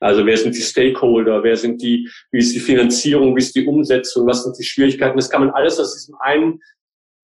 [0.00, 3.66] Also wer sind die Stakeholder, wer sind die, wie ist die Finanzierung, wie ist die
[3.66, 5.16] Umsetzung, was sind die Schwierigkeiten.
[5.16, 6.16] Das kann man alles aus diesem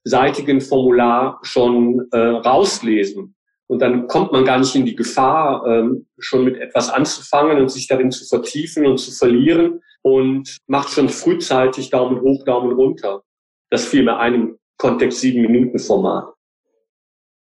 [0.04, 3.35] einseitigen Formular schon äh, rauslesen.
[3.66, 7.70] Und dann kommt man gar nicht in die Gefahr, ähm, schon mit etwas anzufangen und
[7.70, 13.22] sich darin zu vertiefen und zu verlieren und macht schon frühzeitig Daumen hoch, Daumen runter.
[13.70, 16.35] Das fiel mir einem Kontext sieben Minuten Format.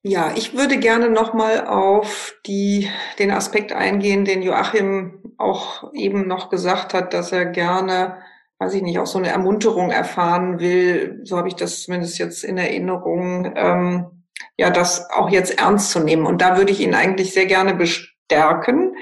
[0.03, 6.49] Ja, ich würde gerne nochmal auf die, den Aspekt eingehen, den Joachim auch eben noch
[6.49, 8.17] gesagt hat, dass er gerne,
[8.57, 11.21] weiß ich nicht, auch so eine Ermunterung erfahren will.
[11.23, 14.23] So habe ich das zumindest jetzt in Erinnerung, ähm,
[14.57, 16.25] ja, das auch jetzt ernst zu nehmen.
[16.25, 18.95] Und da würde ich ihn eigentlich sehr gerne bestärken,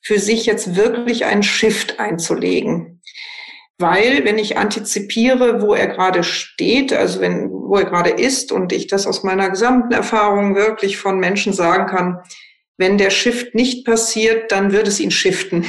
[0.00, 3.00] für sich jetzt wirklich einen Shift einzulegen.
[3.78, 8.72] Weil, wenn ich antizipiere, wo er gerade steht, also wenn, wo er gerade ist und
[8.72, 12.22] ich das aus meiner gesamten Erfahrung wirklich von Menschen sagen kann,
[12.78, 15.66] wenn der Shift nicht passiert, dann wird es ihn shiften.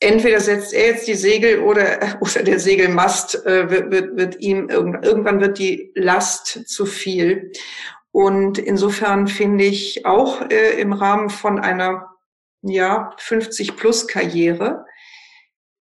[0.00, 4.70] Entweder setzt er jetzt die Segel oder, oder der Segelmast äh, wird, wird, wird ihm
[4.70, 7.52] irgendwann, wird die Last zu viel.
[8.10, 12.08] Und insofern finde ich auch äh, im Rahmen von einer
[12.62, 14.86] ja 50 plus Karriere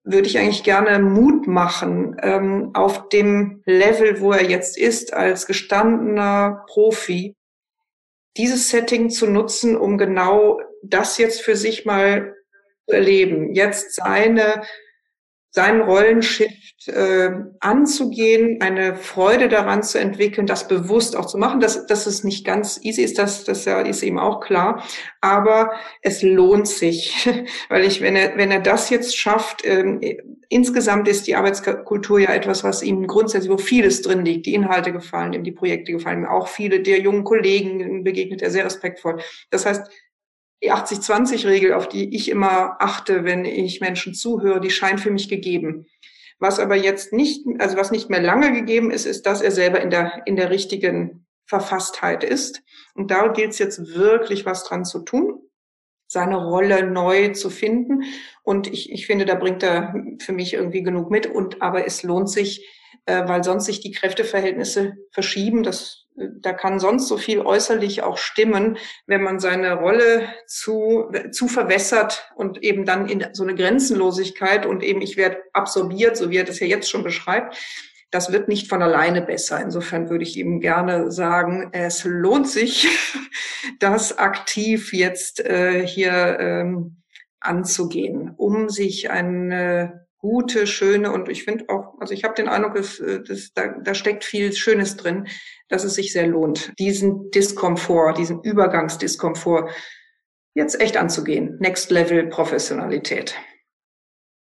[0.06, 5.46] würde ich eigentlich gerne Mut machen, ähm, auf dem Level, wo er jetzt ist, als
[5.46, 7.34] gestandener Profi,
[8.36, 12.34] dieses Setting zu nutzen, um genau das jetzt für sich mal
[12.86, 13.52] zu erleben.
[13.52, 14.62] Jetzt seine
[15.56, 21.60] seinen Rollenshift äh, anzugehen, eine Freude daran zu entwickeln, das bewusst auch zu machen.
[21.60, 24.84] Das, dass es nicht ganz easy ist, das, das ja, ist ihm auch klar.
[25.20, 25.72] Aber
[26.02, 27.28] es lohnt sich,
[27.68, 30.00] weil ich, wenn er, wenn er das jetzt schafft, ähm,
[30.48, 34.46] insgesamt ist die Arbeitskultur ja etwas, was ihm grundsätzlich, wo vieles drin liegt.
[34.46, 38.50] Die Inhalte gefallen ihm, die Projekte gefallen ihm, auch viele der jungen Kollegen begegnet er
[38.50, 39.20] sehr respektvoll.
[39.50, 39.90] Das heißt,
[40.62, 45.28] die 80-20-Regel, auf die ich immer achte, wenn ich Menschen zuhöre, die scheint für mich
[45.28, 45.86] gegeben.
[46.38, 49.80] Was aber jetzt nicht, also was nicht mehr lange gegeben ist, ist, dass er selber
[49.80, 52.62] in der, in der richtigen Verfasstheit ist.
[52.94, 55.45] Und da gilt es jetzt wirklich was dran zu tun,
[56.06, 58.04] seine Rolle neu zu finden.
[58.42, 61.26] Und ich, ich finde, da bringt er für mich irgendwie genug mit.
[61.26, 62.68] Und aber es lohnt sich,
[63.06, 65.62] äh, weil sonst sich die Kräfteverhältnisse verschieben.
[65.62, 71.46] Das da kann sonst so viel äußerlich auch stimmen, wenn man seine Rolle zu, zu
[71.48, 76.38] verwässert und eben dann in so eine Grenzenlosigkeit und eben ich werde absorbiert, so wie
[76.38, 77.56] er das ja jetzt schon beschreibt.
[78.10, 79.60] Das wird nicht von alleine besser.
[79.60, 82.88] Insofern würde ich ihm gerne sagen, es lohnt sich,
[83.80, 87.02] das aktiv jetzt äh, hier ähm,
[87.40, 92.74] anzugehen, um sich eine gute, schöne und ich finde auch, also ich habe den Eindruck,
[92.74, 95.28] dass, äh, dass da, da steckt viel Schönes drin,
[95.68, 99.70] dass es sich sehr lohnt, diesen Diskomfort, diesen Übergangsdiskomfort
[100.54, 101.58] jetzt echt anzugehen.
[101.60, 103.34] Next Level Professionalität.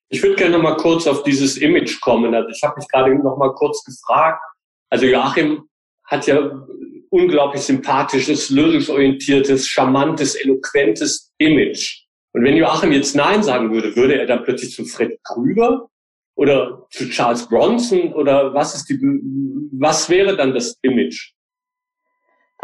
[0.09, 2.33] Ich würde gerne noch mal kurz auf dieses Image kommen.
[2.33, 4.41] Also ich habe mich gerade noch mal kurz gefragt.
[4.89, 5.67] Also Joachim
[6.05, 6.65] hat ja
[7.09, 12.03] unglaublich sympathisches, lyrisch orientiertes, charmantes, eloquentes Image.
[12.33, 15.87] Und wenn Joachim jetzt Nein sagen würde, würde er dann plötzlich zu Fred Krüger
[16.35, 18.99] oder zu Charles Bronson oder was ist die,
[19.71, 21.31] was wäre dann das Image?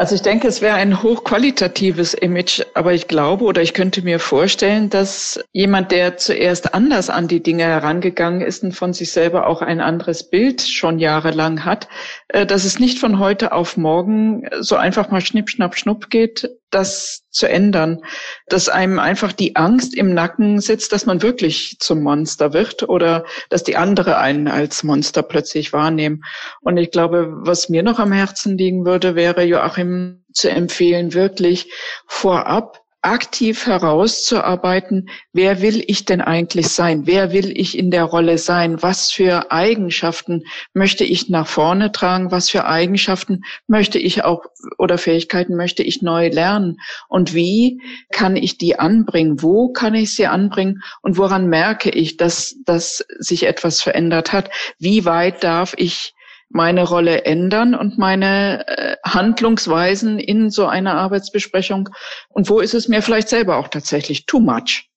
[0.01, 4.17] Also ich denke, es wäre ein hochqualitatives Image, aber ich glaube oder ich könnte mir
[4.17, 9.45] vorstellen, dass jemand, der zuerst anders an die Dinge herangegangen ist und von sich selber
[9.45, 11.87] auch ein anderes Bild schon jahrelang hat,
[12.29, 16.49] äh, dass es nicht von heute auf morgen so einfach mal schnipp, schnapp, schnupp geht,
[16.71, 18.01] das zu ändern,
[18.47, 23.25] dass einem einfach die Angst im Nacken sitzt, dass man wirklich zum Monster wird oder
[23.49, 26.23] dass die andere einen als Monster plötzlich wahrnehmen.
[26.61, 31.71] Und ich glaube, was mir noch am Herzen liegen würde, wäre Joachim zu empfehlen, wirklich
[32.07, 37.07] vorab aktiv herauszuarbeiten, wer will ich denn eigentlich sein?
[37.07, 38.81] Wer will ich in der Rolle sein?
[38.83, 40.43] Was für Eigenschaften
[40.73, 42.31] möchte ich nach vorne tragen?
[42.31, 44.45] Was für Eigenschaften möchte ich auch
[44.77, 46.77] oder Fähigkeiten möchte ich neu lernen?
[47.07, 47.81] Und wie
[48.11, 49.41] kann ich die anbringen?
[49.41, 50.83] Wo kann ich sie anbringen?
[51.01, 54.51] Und woran merke ich, dass, dass sich etwas verändert hat?
[54.77, 56.13] Wie weit darf ich
[56.53, 61.89] meine Rolle ändern und meine äh, Handlungsweisen in so einer Arbeitsbesprechung?
[62.29, 64.89] Und wo ist es mir vielleicht selber auch tatsächlich too much?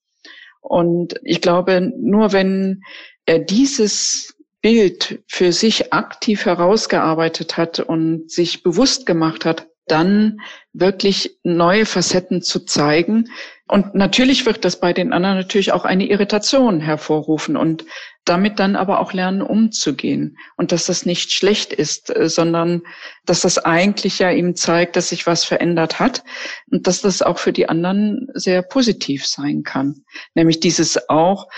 [0.60, 2.82] Und ich glaube, nur wenn
[3.26, 10.40] er dieses Bild für sich aktiv herausgearbeitet hat und sich bewusst gemacht hat, dann
[10.72, 13.28] wirklich neue Facetten zu zeigen.
[13.68, 17.84] Und natürlich wird das bei den anderen natürlich auch eine Irritation hervorrufen und
[18.24, 20.38] damit dann aber auch lernen, umzugehen.
[20.56, 22.82] Und dass das nicht schlecht ist, äh, sondern
[23.26, 26.24] dass das eigentlich ja ihm zeigt, dass sich was verändert hat
[26.70, 30.04] und dass das auch für die anderen sehr positiv sein kann.
[30.34, 31.48] Nämlich dieses auch,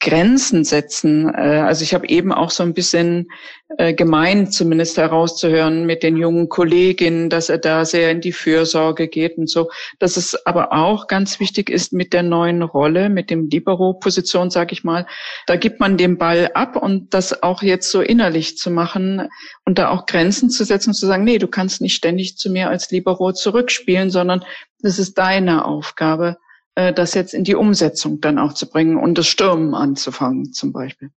[0.00, 1.28] Grenzen setzen.
[1.28, 3.30] Äh, also ich habe eben auch so ein bisschen
[3.76, 9.08] äh, gemeint, zumindest herauszuhören mit den jungen Kolleginnen, dass er da sehr in die Fürsorge
[9.08, 9.70] geht und so.
[9.98, 14.72] Dass es aber auch ganz wichtig ist mit der neuen Rolle, mit dem Libero-Position, sage
[14.72, 15.06] ich mal.
[15.46, 19.28] Da gibt man den Ball ab und das auch jetzt so innerlich zu machen
[19.66, 22.50] und da auch Grenzen zu setzen und zu sagen, nee, du kannst nicht ständig zu
[22.50, 24.44] mir als Libero zurückspielen, sondern
[24.80, 26.38] das ist deine Aufgabe
[26.74, 30.72] äh, das jetzt in die Umsetzung dann auch zu bringen und das Stürmen anzufangen zum
[30.72, 31.10] Beispiel.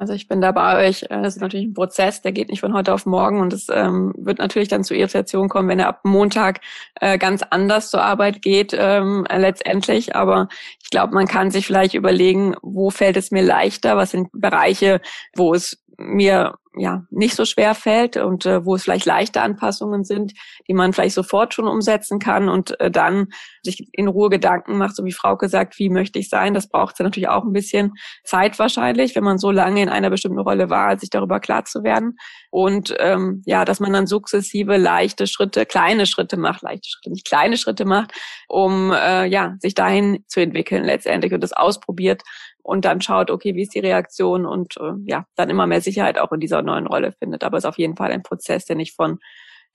[0.00, 1.00] Also ich bin da bei euch.
[1.10, 3.66] Das äh, ist natürlich ein Prozess, der geht nicht von heute auf morgen und es
[3.70, 6.60] ähm, wird natürlich dann zu Irritation kommen, wenn er ab Montag
[7.02, 10.16] äh, ganz anders zur Arbeit geht ähm, letztendlich.
[10.16, 10.48] Aber
[10.82, 15.02] ich glaube, man kann sich vielleicht überlegen, wo fällt es mir leichter, was sind Bereiche,
[15.36, 20.04] wo es mir ja nicht so schwer fällt und äh, wo es vielleicht leichte Anpassungen
[20.04, 20.34] sind,
[20.68, 23.28] die man vielleicht sofort schon umsetzen kann und äh, dann
[23.62, 26.54] sich in Ruhe Gedanken macht, so wie Frau gesagt, wie möchte ich sein?
[26.54, 27.94] Das braucht ja natürlich auch ein bisschen
[28.24, 31.82] Zeit wahrscheinlich, wenn man so lange in einer bestimmten Rolle war, sich darüber klar zu
[31.82, 32.16] werden.
[32.50, 37.26] Und ähm, ja, dass man dann sukzessive leichte Schritte, kleine Schritte macht, leichte Schritte, nicht
[37.26, 38.12] kleine Schritte macht,
[38.48, 42.22] um äh, ja sich dahin zu entwickeln letztendlich und das ausprobiert
[42.62, 46.18] und dann schaut, okay, wie ist die Reaktion und äh, ja, dann immer mehr Sicherheit
[46.18, 47.44] auch in dieser neuen Rolle findet.
[47.44, 49.18] Aber es ist auf jeden Fall ein Prozess, der nicht von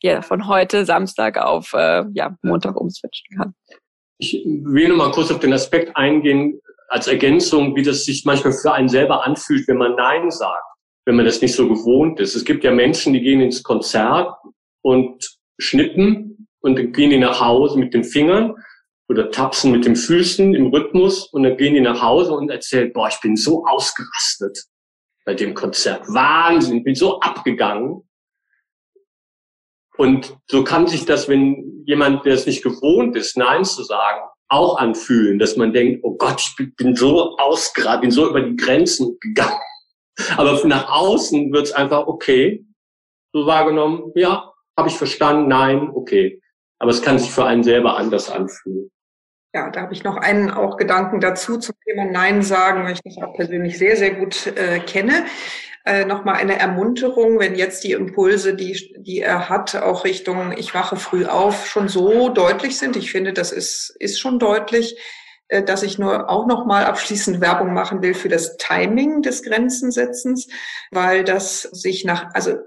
[0.01, 3.55] ja, von heute Samstag auf äh, ja, Montag umswitchen kann.
[4.17, 6.59] Ich will nur mal kurz auf den Aspekt eingehen,
[6.89, 10.63] als Ergänzung, wie das sich manchmal für einen selber anfühlt, wenn man Nein sagt,
[11.05, 12.35] wenn man das nicht so gewohnt ist.
[12.35, 14.33] Es gibt ja Menschen, die gehen ins Konzert
[14.81, 18.55] und schnippen und dann gehen die nach Hause mit den Fingern
[19.09, 22.91] oder tapsen mit den Füßen im Rhythmus und dann gehen die nach Hause und erzählen,
[22.93, 24.65] boah, ich bin so ausgerastet
[25.25, 26.07] bei dem Konzert.
[26.07, 28.07] Wahnsinn, bin so abgegangen.
[29.97, 34.21] Und so kann sich das, wenn jemand, der es nicht gewohnt ist, Nein zu sagen,
[34.47, 38.55] auch anfühlen, dass man denkt, oh Gott, ich bin so ausgerastet, bin so über die
[38.55, 39.59] Grenzen gegangen.
[40.37, 42.65] Aber nach außen wird es einfach okay,
[43.33, 46.41] so wahrgenommen, ja, habe ich verstanden, nein, okay.
[46.79, 48.91] Aber es kann sich für einen selber anders anfühlen.
[49.55, 53.01] Ja, da habe ich noch einen auch Gedanken dazu zum Thema Nein sagen, weil ich
[53.01, 55.27] das auch persönlich sehr, sehr gut äh, kenne.
[55.85, 60.73] Äh, Nochmal eine Ermunterung, wenn jetzt die Impulse, die, die er hat, auch Richtung Ich
[60.73, 62.97] wache früh auf, schon so deutlich sind.
[62.97, 64.99] Ich finde, das ist, ist schon deutlich,
[65.47, 70.49] äh, dass ich nur auch nochmal abschließend Werbung machen will für das Timing des Grenzensetzens,
[70.91, 72.57] weil das sich nach, also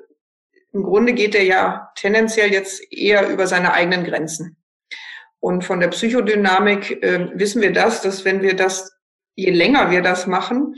[0.72, 4.56] im Grunde geht er ja tendenziell jetzt eher über seine eigenen Grenzen.
[5.40, 8.92] Und von der Psychodynamik äh, wissen wir das, dass wenn wir das,
[9.36, 10.74] je länger wir das machen,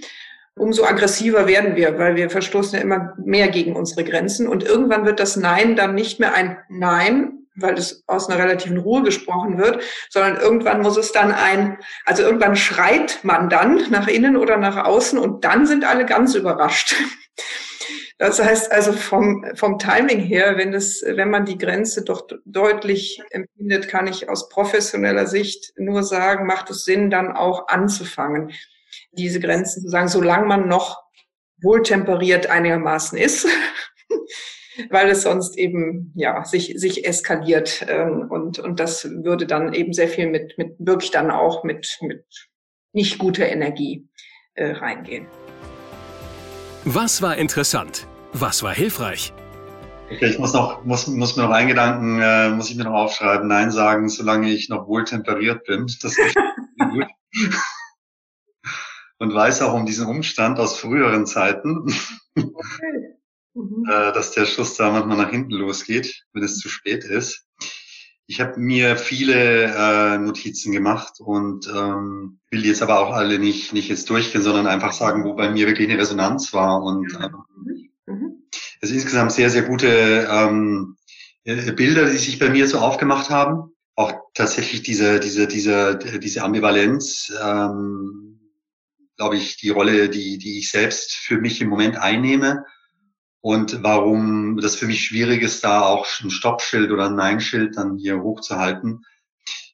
[0.56, 4.46] umso aggressiver werden wir, weil wir verstoßen ja immer mehr gegen unsere Grenzen.
[4.46, 8.78] Und irgendwann wird das Nein dann nicht mehr ein Nein, weil es aus einer relativen
[8.78, 14.08] Ruhe gesprochen wird, sondern irgendwann muss es dann ein, also irgendwann schreit man dann nach
[14.08, 16.94] innen oder nach außen und dann sind alle ganz überrascht.
[18.20, 23.22] Das heißt also vom, vom Timing her, wenn es, wenn man die Grenze doch deutlich
[23.30, 28.52] empfindet, kann ich aus professioneller Sicht nur sagen, macht es Sinn, dann auch anzufangen,
[29.12, 31.02] diese Grenzen zu sagen, solange man noch
[31.62, 33.48] wohltemperiert einigermaßen ist,
[34.90, 39.94] weil es sonst eben ja sich sich eskaliert ähm, und und das würde dann eben
[39.94, 42.26] sehr viel mit mit wirklich dann auch mit mit
[42.92, 44.06] nicht guter Energie
[44.56, 45.26] äh, reingehen.
[46.84, 48.06] Was war interessant?
[48.32, 49.32] Was war hilfreich?
[50.10, 52.94] Okay, ich muss noch, muss, muss mir noch einen Gedanken, äh, muss ich mir noch
[52.94, 53.48] aufschreiben.
[53.48, 55.86] Nein sagen, solange ich noch wohl temperiert bin.
[56.02, 56.34] Das ist
[56.78, 57.06] gut.
[59.18, 61.92] Und weiß auch um diesen Umstand aus früheren Zeiten,
[62.34, 63.14] okay.
[63.54, 63.84] mhm.
[63.88, 67.46] äh, dass der Schuss da manchmal nach hinten losgeht, wenn es zu spät ist.
[68.26, 73.72] Ich habe mir viele äh, Notizen gemacht und ähm, will jetzt aber auch alle nicht,
[73.72, 76.82] nicht jetzt durchgehen, sondern einfach sagen, wo bei mir wirklich eine Resonanz war.
[76.82, 77.28] Und äh,
[78.88, 80.96] sind insgesamt sehr, sehr gute ähm,
[81.44, 83.72] äh, Bilder, die sich bei mir so aufgemacht haben.
[83.94, 88.40] Auch tatsächlich diese, diese, diese, diese Ambivalenz, ähm,
[89.16, 92.64] glaube ich, die Rolle, die, die ich selbst für mich im Moment einnehme
[93.42, 97.96] und warum das für mich schwierig ist, da auch ein Stoppschild oder ein Nein-Schild dann
[97.96, 99.04] hier hochzuhalten.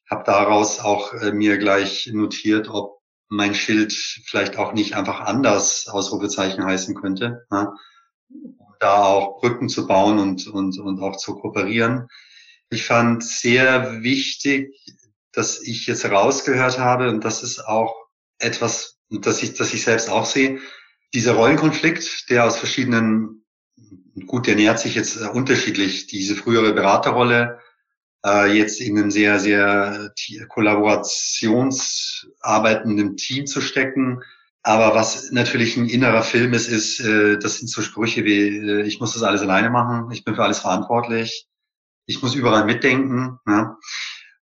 [0.09, 5.89] Habe daraus auch äh, mir gleich notiert, ob mein Schild vielleicht auch nicht einfach anders
[5.89, 7.45] Ausrufezeichen heißen könnte.
[7.51, 7.73] Ja?
[8.79, 12.07] Da auch Brücken zu bauen und, und, und auch zu kooperieren.
[12.69, 14.75] Ich fand sehr wichtig,
[15.31, 17.95] dass ich jetzt rausgehört habe, und das ist auch
[18.39, 20.59] etwas, das ich, das ich selbst auch sehe,
[21.13, 23.45] dieser Rollenkonflikt, der aus verschiedenen
[24.25, 26.07] gut, der nähert sich jetzt äh, unterschiedlich.
[26.07, 27.59] Diese frühere Beraterrolle
[28.25, 30.11] äh, jetzt in einem sehr, sehr
[30.49, 34.23] kollaborationsarbeitenden Team zu stecken.
[34.67, 38.81] Aber was natürlich ein innerer Film ist, ist, äh, das sind so Sprüche wie, äh,
[38.81, 41.47] ich muss das alles alleine machen, ich bin für alles verantwortlich,
[42.05, 43.39] ich muss überall mitdenken.
[43.47, 43.77] Ja?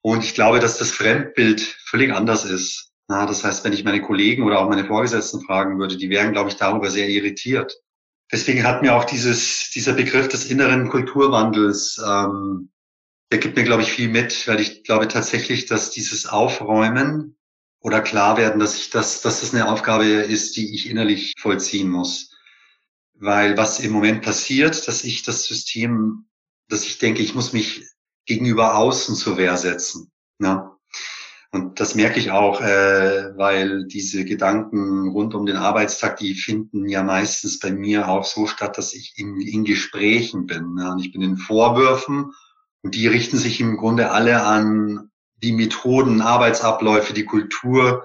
[0.01, 2.93] Und ich glaube, dass das Fremdbild völlig anders ist.
[3.11, 6.31] Ja, das heißt, wenn ich meine Kollegen oder auch meine Vorgesetzten fragen würde, die wären,
[6.31, 7.75] glaube ich, darüber sehr irritiert.
[8.31, 12.71] Deswegen hat mir auch dieses, dieser Begriff des inneren Kulturwandels, ähm,
[13.33, 17.37] der gibt mir, glaube ich, viel mit, weil ich glaube tatsächlich, dass dieses Aufräumen
[17.83, 21.91] oder klar werden, dass ich das, dass das eine Aufgabe ist, die ich innerlich vollziehen
[21.91, 22.31] muss.
[23.15, 26.27] Weil was im Moment passiert, dass ich das System,
[26.69, 27.87] dass ich denke, ich muss mich
[28.25, 30.11] gegenüber außen zur Wehr setzen.
[30.41, 30.77] Ja?
[31.51, 36.89] Und das merke ich auch, äh, weil diese Gedanken rund um den Arbeitstag, die finden
[36.89, 40.79] ja meistens bei mir auch so statt, dass ich in, in Gesprächen bin.
[40.79, 42.33] Ja, und ich bin in Vorwürfen
[42.81, 45.12] und die richten sich im Grunde alle an
[45.43, 48.05] die Methoden, Arbeitsabläufe, die Kultur,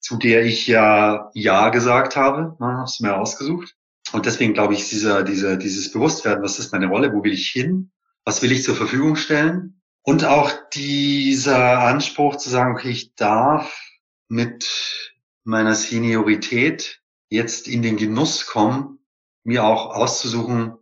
[0.00, 2.56] zu der ich ja Ja gesagt habe.
[2.60, 3.74] Habe es mir ausgesucht.
[4.12, 7.48] Und deswegen glaube ich, dieser, dieser, dieses Bewusstwerden, was ist meine Rolle, wo will ich
[7.48, 7.90] hin,
[8.24, 13.78] was will ich zur Verfügung stellen, und auch dieser Anspruch zu sagen, okay, ich darf
[14.28, 14.68] mit
[15.44, 18.98] meiner Seniorität jetzt in den Genuss kommen,
[19.44, 20.74] mir auch auszusuchen,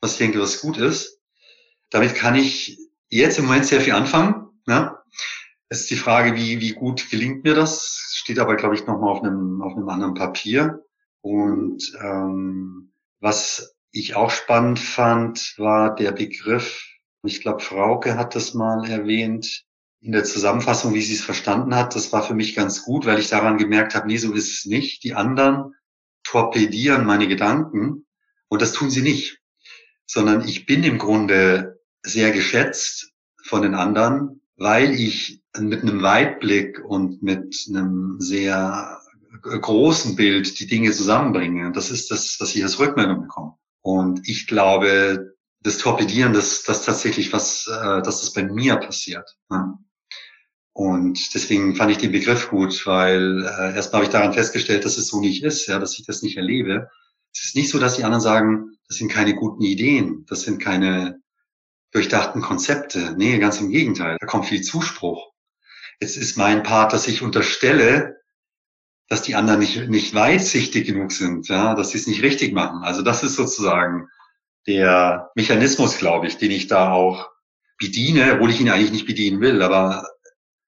[0.00, 1.20] was ich denke, was gut ist.
[1.90, 2.78] Damit kann ich
[3.08, 4.48] jetzt im Moment sehr viel anfangen.
[4.66, 4.91] Ne?
[5.72, 8.12] Ist die Frage, wie, wie gut gelingt mir das?
[8.14, 10.84] Steht aber, glaube ich, nochmal auf einem, auf einem anderen Papier.
[11.22, 16.92] Und ähm, was ich auch spannend fand, war der Begriff
[17.24, 19.64] ich glaube, Frauke hat das mal erwähnt
[20.00, 21.94] in der Zusammenfassung, wie sie es verstanden hat.
[21.94, 24.64] Das war für mich ganz gut, weil ich daran gemerkt habe, nee, so ist es
[24.64, 25.04] nicht.
[25.04, 25.74] Die anderen
[26.24, 28.06] torpedieren meine Gedanken
[28.48, 29.40] und das tun sie nicht,
[30.06, 33.12] sondern ich bin im Grunde sehr geschätzt
[33.44, 39.00] von den anderen, weil ich mit einem Weitblick und mit einem sehr
[39.42, 41.72] großen Bild die Dinge zusammenbringe.
[41.72, 43.54] Das ist das, was ich als Rückmeldung bekomme.
[43.80, 49.36] Und ich glaube, das Torpedieren, das, das tatsächlich was, äh, dass das bei mir passiert.
[50.74, 54.96] Und deswegen fand ich den Begriff gut, weil äh, erstmal habe ich daran festgestellt, dass
[54.96, 56.88] es so nicht ist, ja, dass ich das nicht erlebe.
[57.34, 60.60] Es ist nicht so, dass die anderen sagen, das sind keine guten Ideen, das sind
[60.60, 61.21] keine
[61.92, 63.14] durchdachten Konzepte.
[63.16, 64.16] Nee, ganz im Gegenteil.
[64.20, 65.32] Da kommt viel Zuspruch.
[66.00, 68.20] Jetzt ist mein Part, dass ich unterstelle,
[69.08, 72.82] dass die anderen nicht, nicht weitsichtig genug sind, ja, dass sie es nicht richtig machen.
[72.82, 74.08] Also das ist sozusagen
[74.66, 77.30] der Mechanismus, glaube ich, den ich da auch
[77.78, 80.08] bediene, obwohl ich ihn eigentlich nicht bedienen will, aber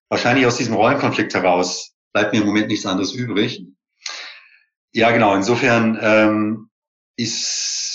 [0.09, 3.65] wahrscheinlich aus diesem Rollenkonflikt heraus bleibt mir im Moment nichts anderes übrig.
[4.93, 5.35] Ja, genau.
[5.35, 6.71] Insofern ähm,
[7.17, 7.94] ist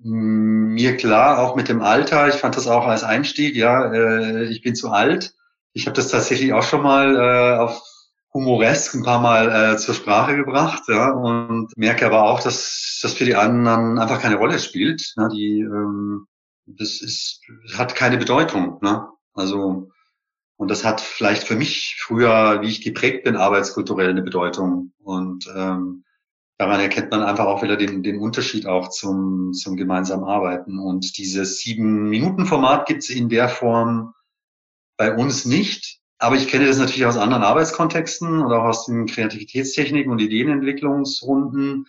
[0.00, 4.62] mir klar, auch mit dem Alter, ich fand das auch als Einstieg, ja, äh, ich
[4.62, 5.34] bin zu alt.
[5.72, 7.82] Ich habe das tatsächlich auch schon mal äh, auf
[8.32, 13.14] humoresk ein paar Mal äh, zur Sprache gebracht ja, und merke aber auch, dass das
[13.14, 15.14] für die anderen einfach keine Rolle spielt.
[15.16, 16.26] Ne, die, ähm,
[16.66, 17.40] das ist,
[17.76, 18.78] hat keine Bedeutung.
[18.82, 19.08] Ne?
[19.34, 19.90] Also
[20.56, 24.92] und das hat vielleicht für mich früher, wie ich geprägt bin, arbeitskulturell eine Bedeutung.
[25.02, 26.04] Und ähm,
[26.58, 30.78] daran erkennt man einfach auch wieder den, den Unterschied auch zum, zum gemeinsamen Arbeiten.
[30.78, 34.14] Und dieses Sieben-Minuten-Format gibt es in der Form
[34.96, 36.00] bei uns nicht.
[36.18, 41.86] Aber ich kenne das natürlich aus anderen Arbeitskontexten oder auch aus den Kreativitätstechniken und Ideenentwicklungsrunden.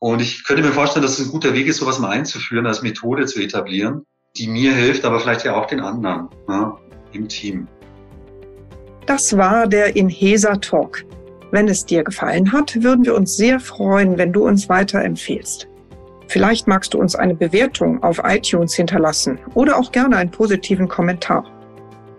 [0.00, 2.82] Und ich könnte mir vorstellen, dass es ein guter Weg ist, sowas mal einzuführen, als
[2.82, 4.04] Methode zu etablieren,
[4.36, 6.78] die mir hilft, aber vielleicht ja auch den anderen ja,
[7.12, 7.66] im Team.
[9.06, 11.04] Das war der Inhesa Talk.
[11.50, 15.66] Wenn es dir gefallen hat, würden wir uns sehr freuen, wenn du uns weiterempfehlst.
[16.26, 21.44] Vielleicht magst du uns eine Bewertung auf iTunes hinterlassen oder auch gerne einen positiven Kommentar.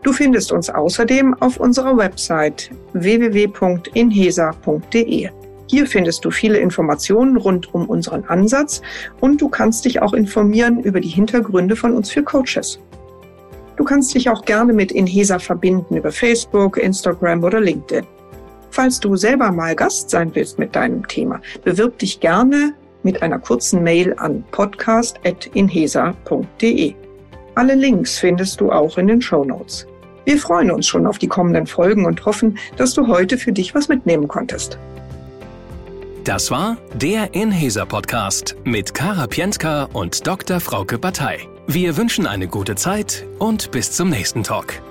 [0.02, 5.30] Du findest uns außerdem auf unserer Website www.inhesa.de.
[5.68, 8.82] Hier findest du viele Informationen rund um unseren Ansatz
[9.20, 12.80] und du kannst dich auch informieren über die Hintergründe von uns für Coaches.
[13.76, 18.08] Du kannst dich auch gerne mit Inhesa verbinden über Facebook, Instagram oder LinkedIn.
[18.80, 22.74] Falls du selber mal Gast sein willst mit deinem Thema, bewirb dich gerne
[23.04, 26.94] mit einer kurzen Mail an podcast.inhesa.de.
[27.56, 29.86] Alle Links findest du auch in den Show Notes.
[30.24, 33.76] Wir freuen uns schon auf die kommenden Folgen und hoffen, dass du heute für dich
[33.76, 34.80] was mitnehmen konntest.
[36.24, 40.62] Das war der Inhaser Podcast mit Kara Pientka und Dr.
[40.62, 41.40] Frauke Batei.
[41.68, 44.82] Wir wünschen eine gute Zeit und bis zum nächsten Talk.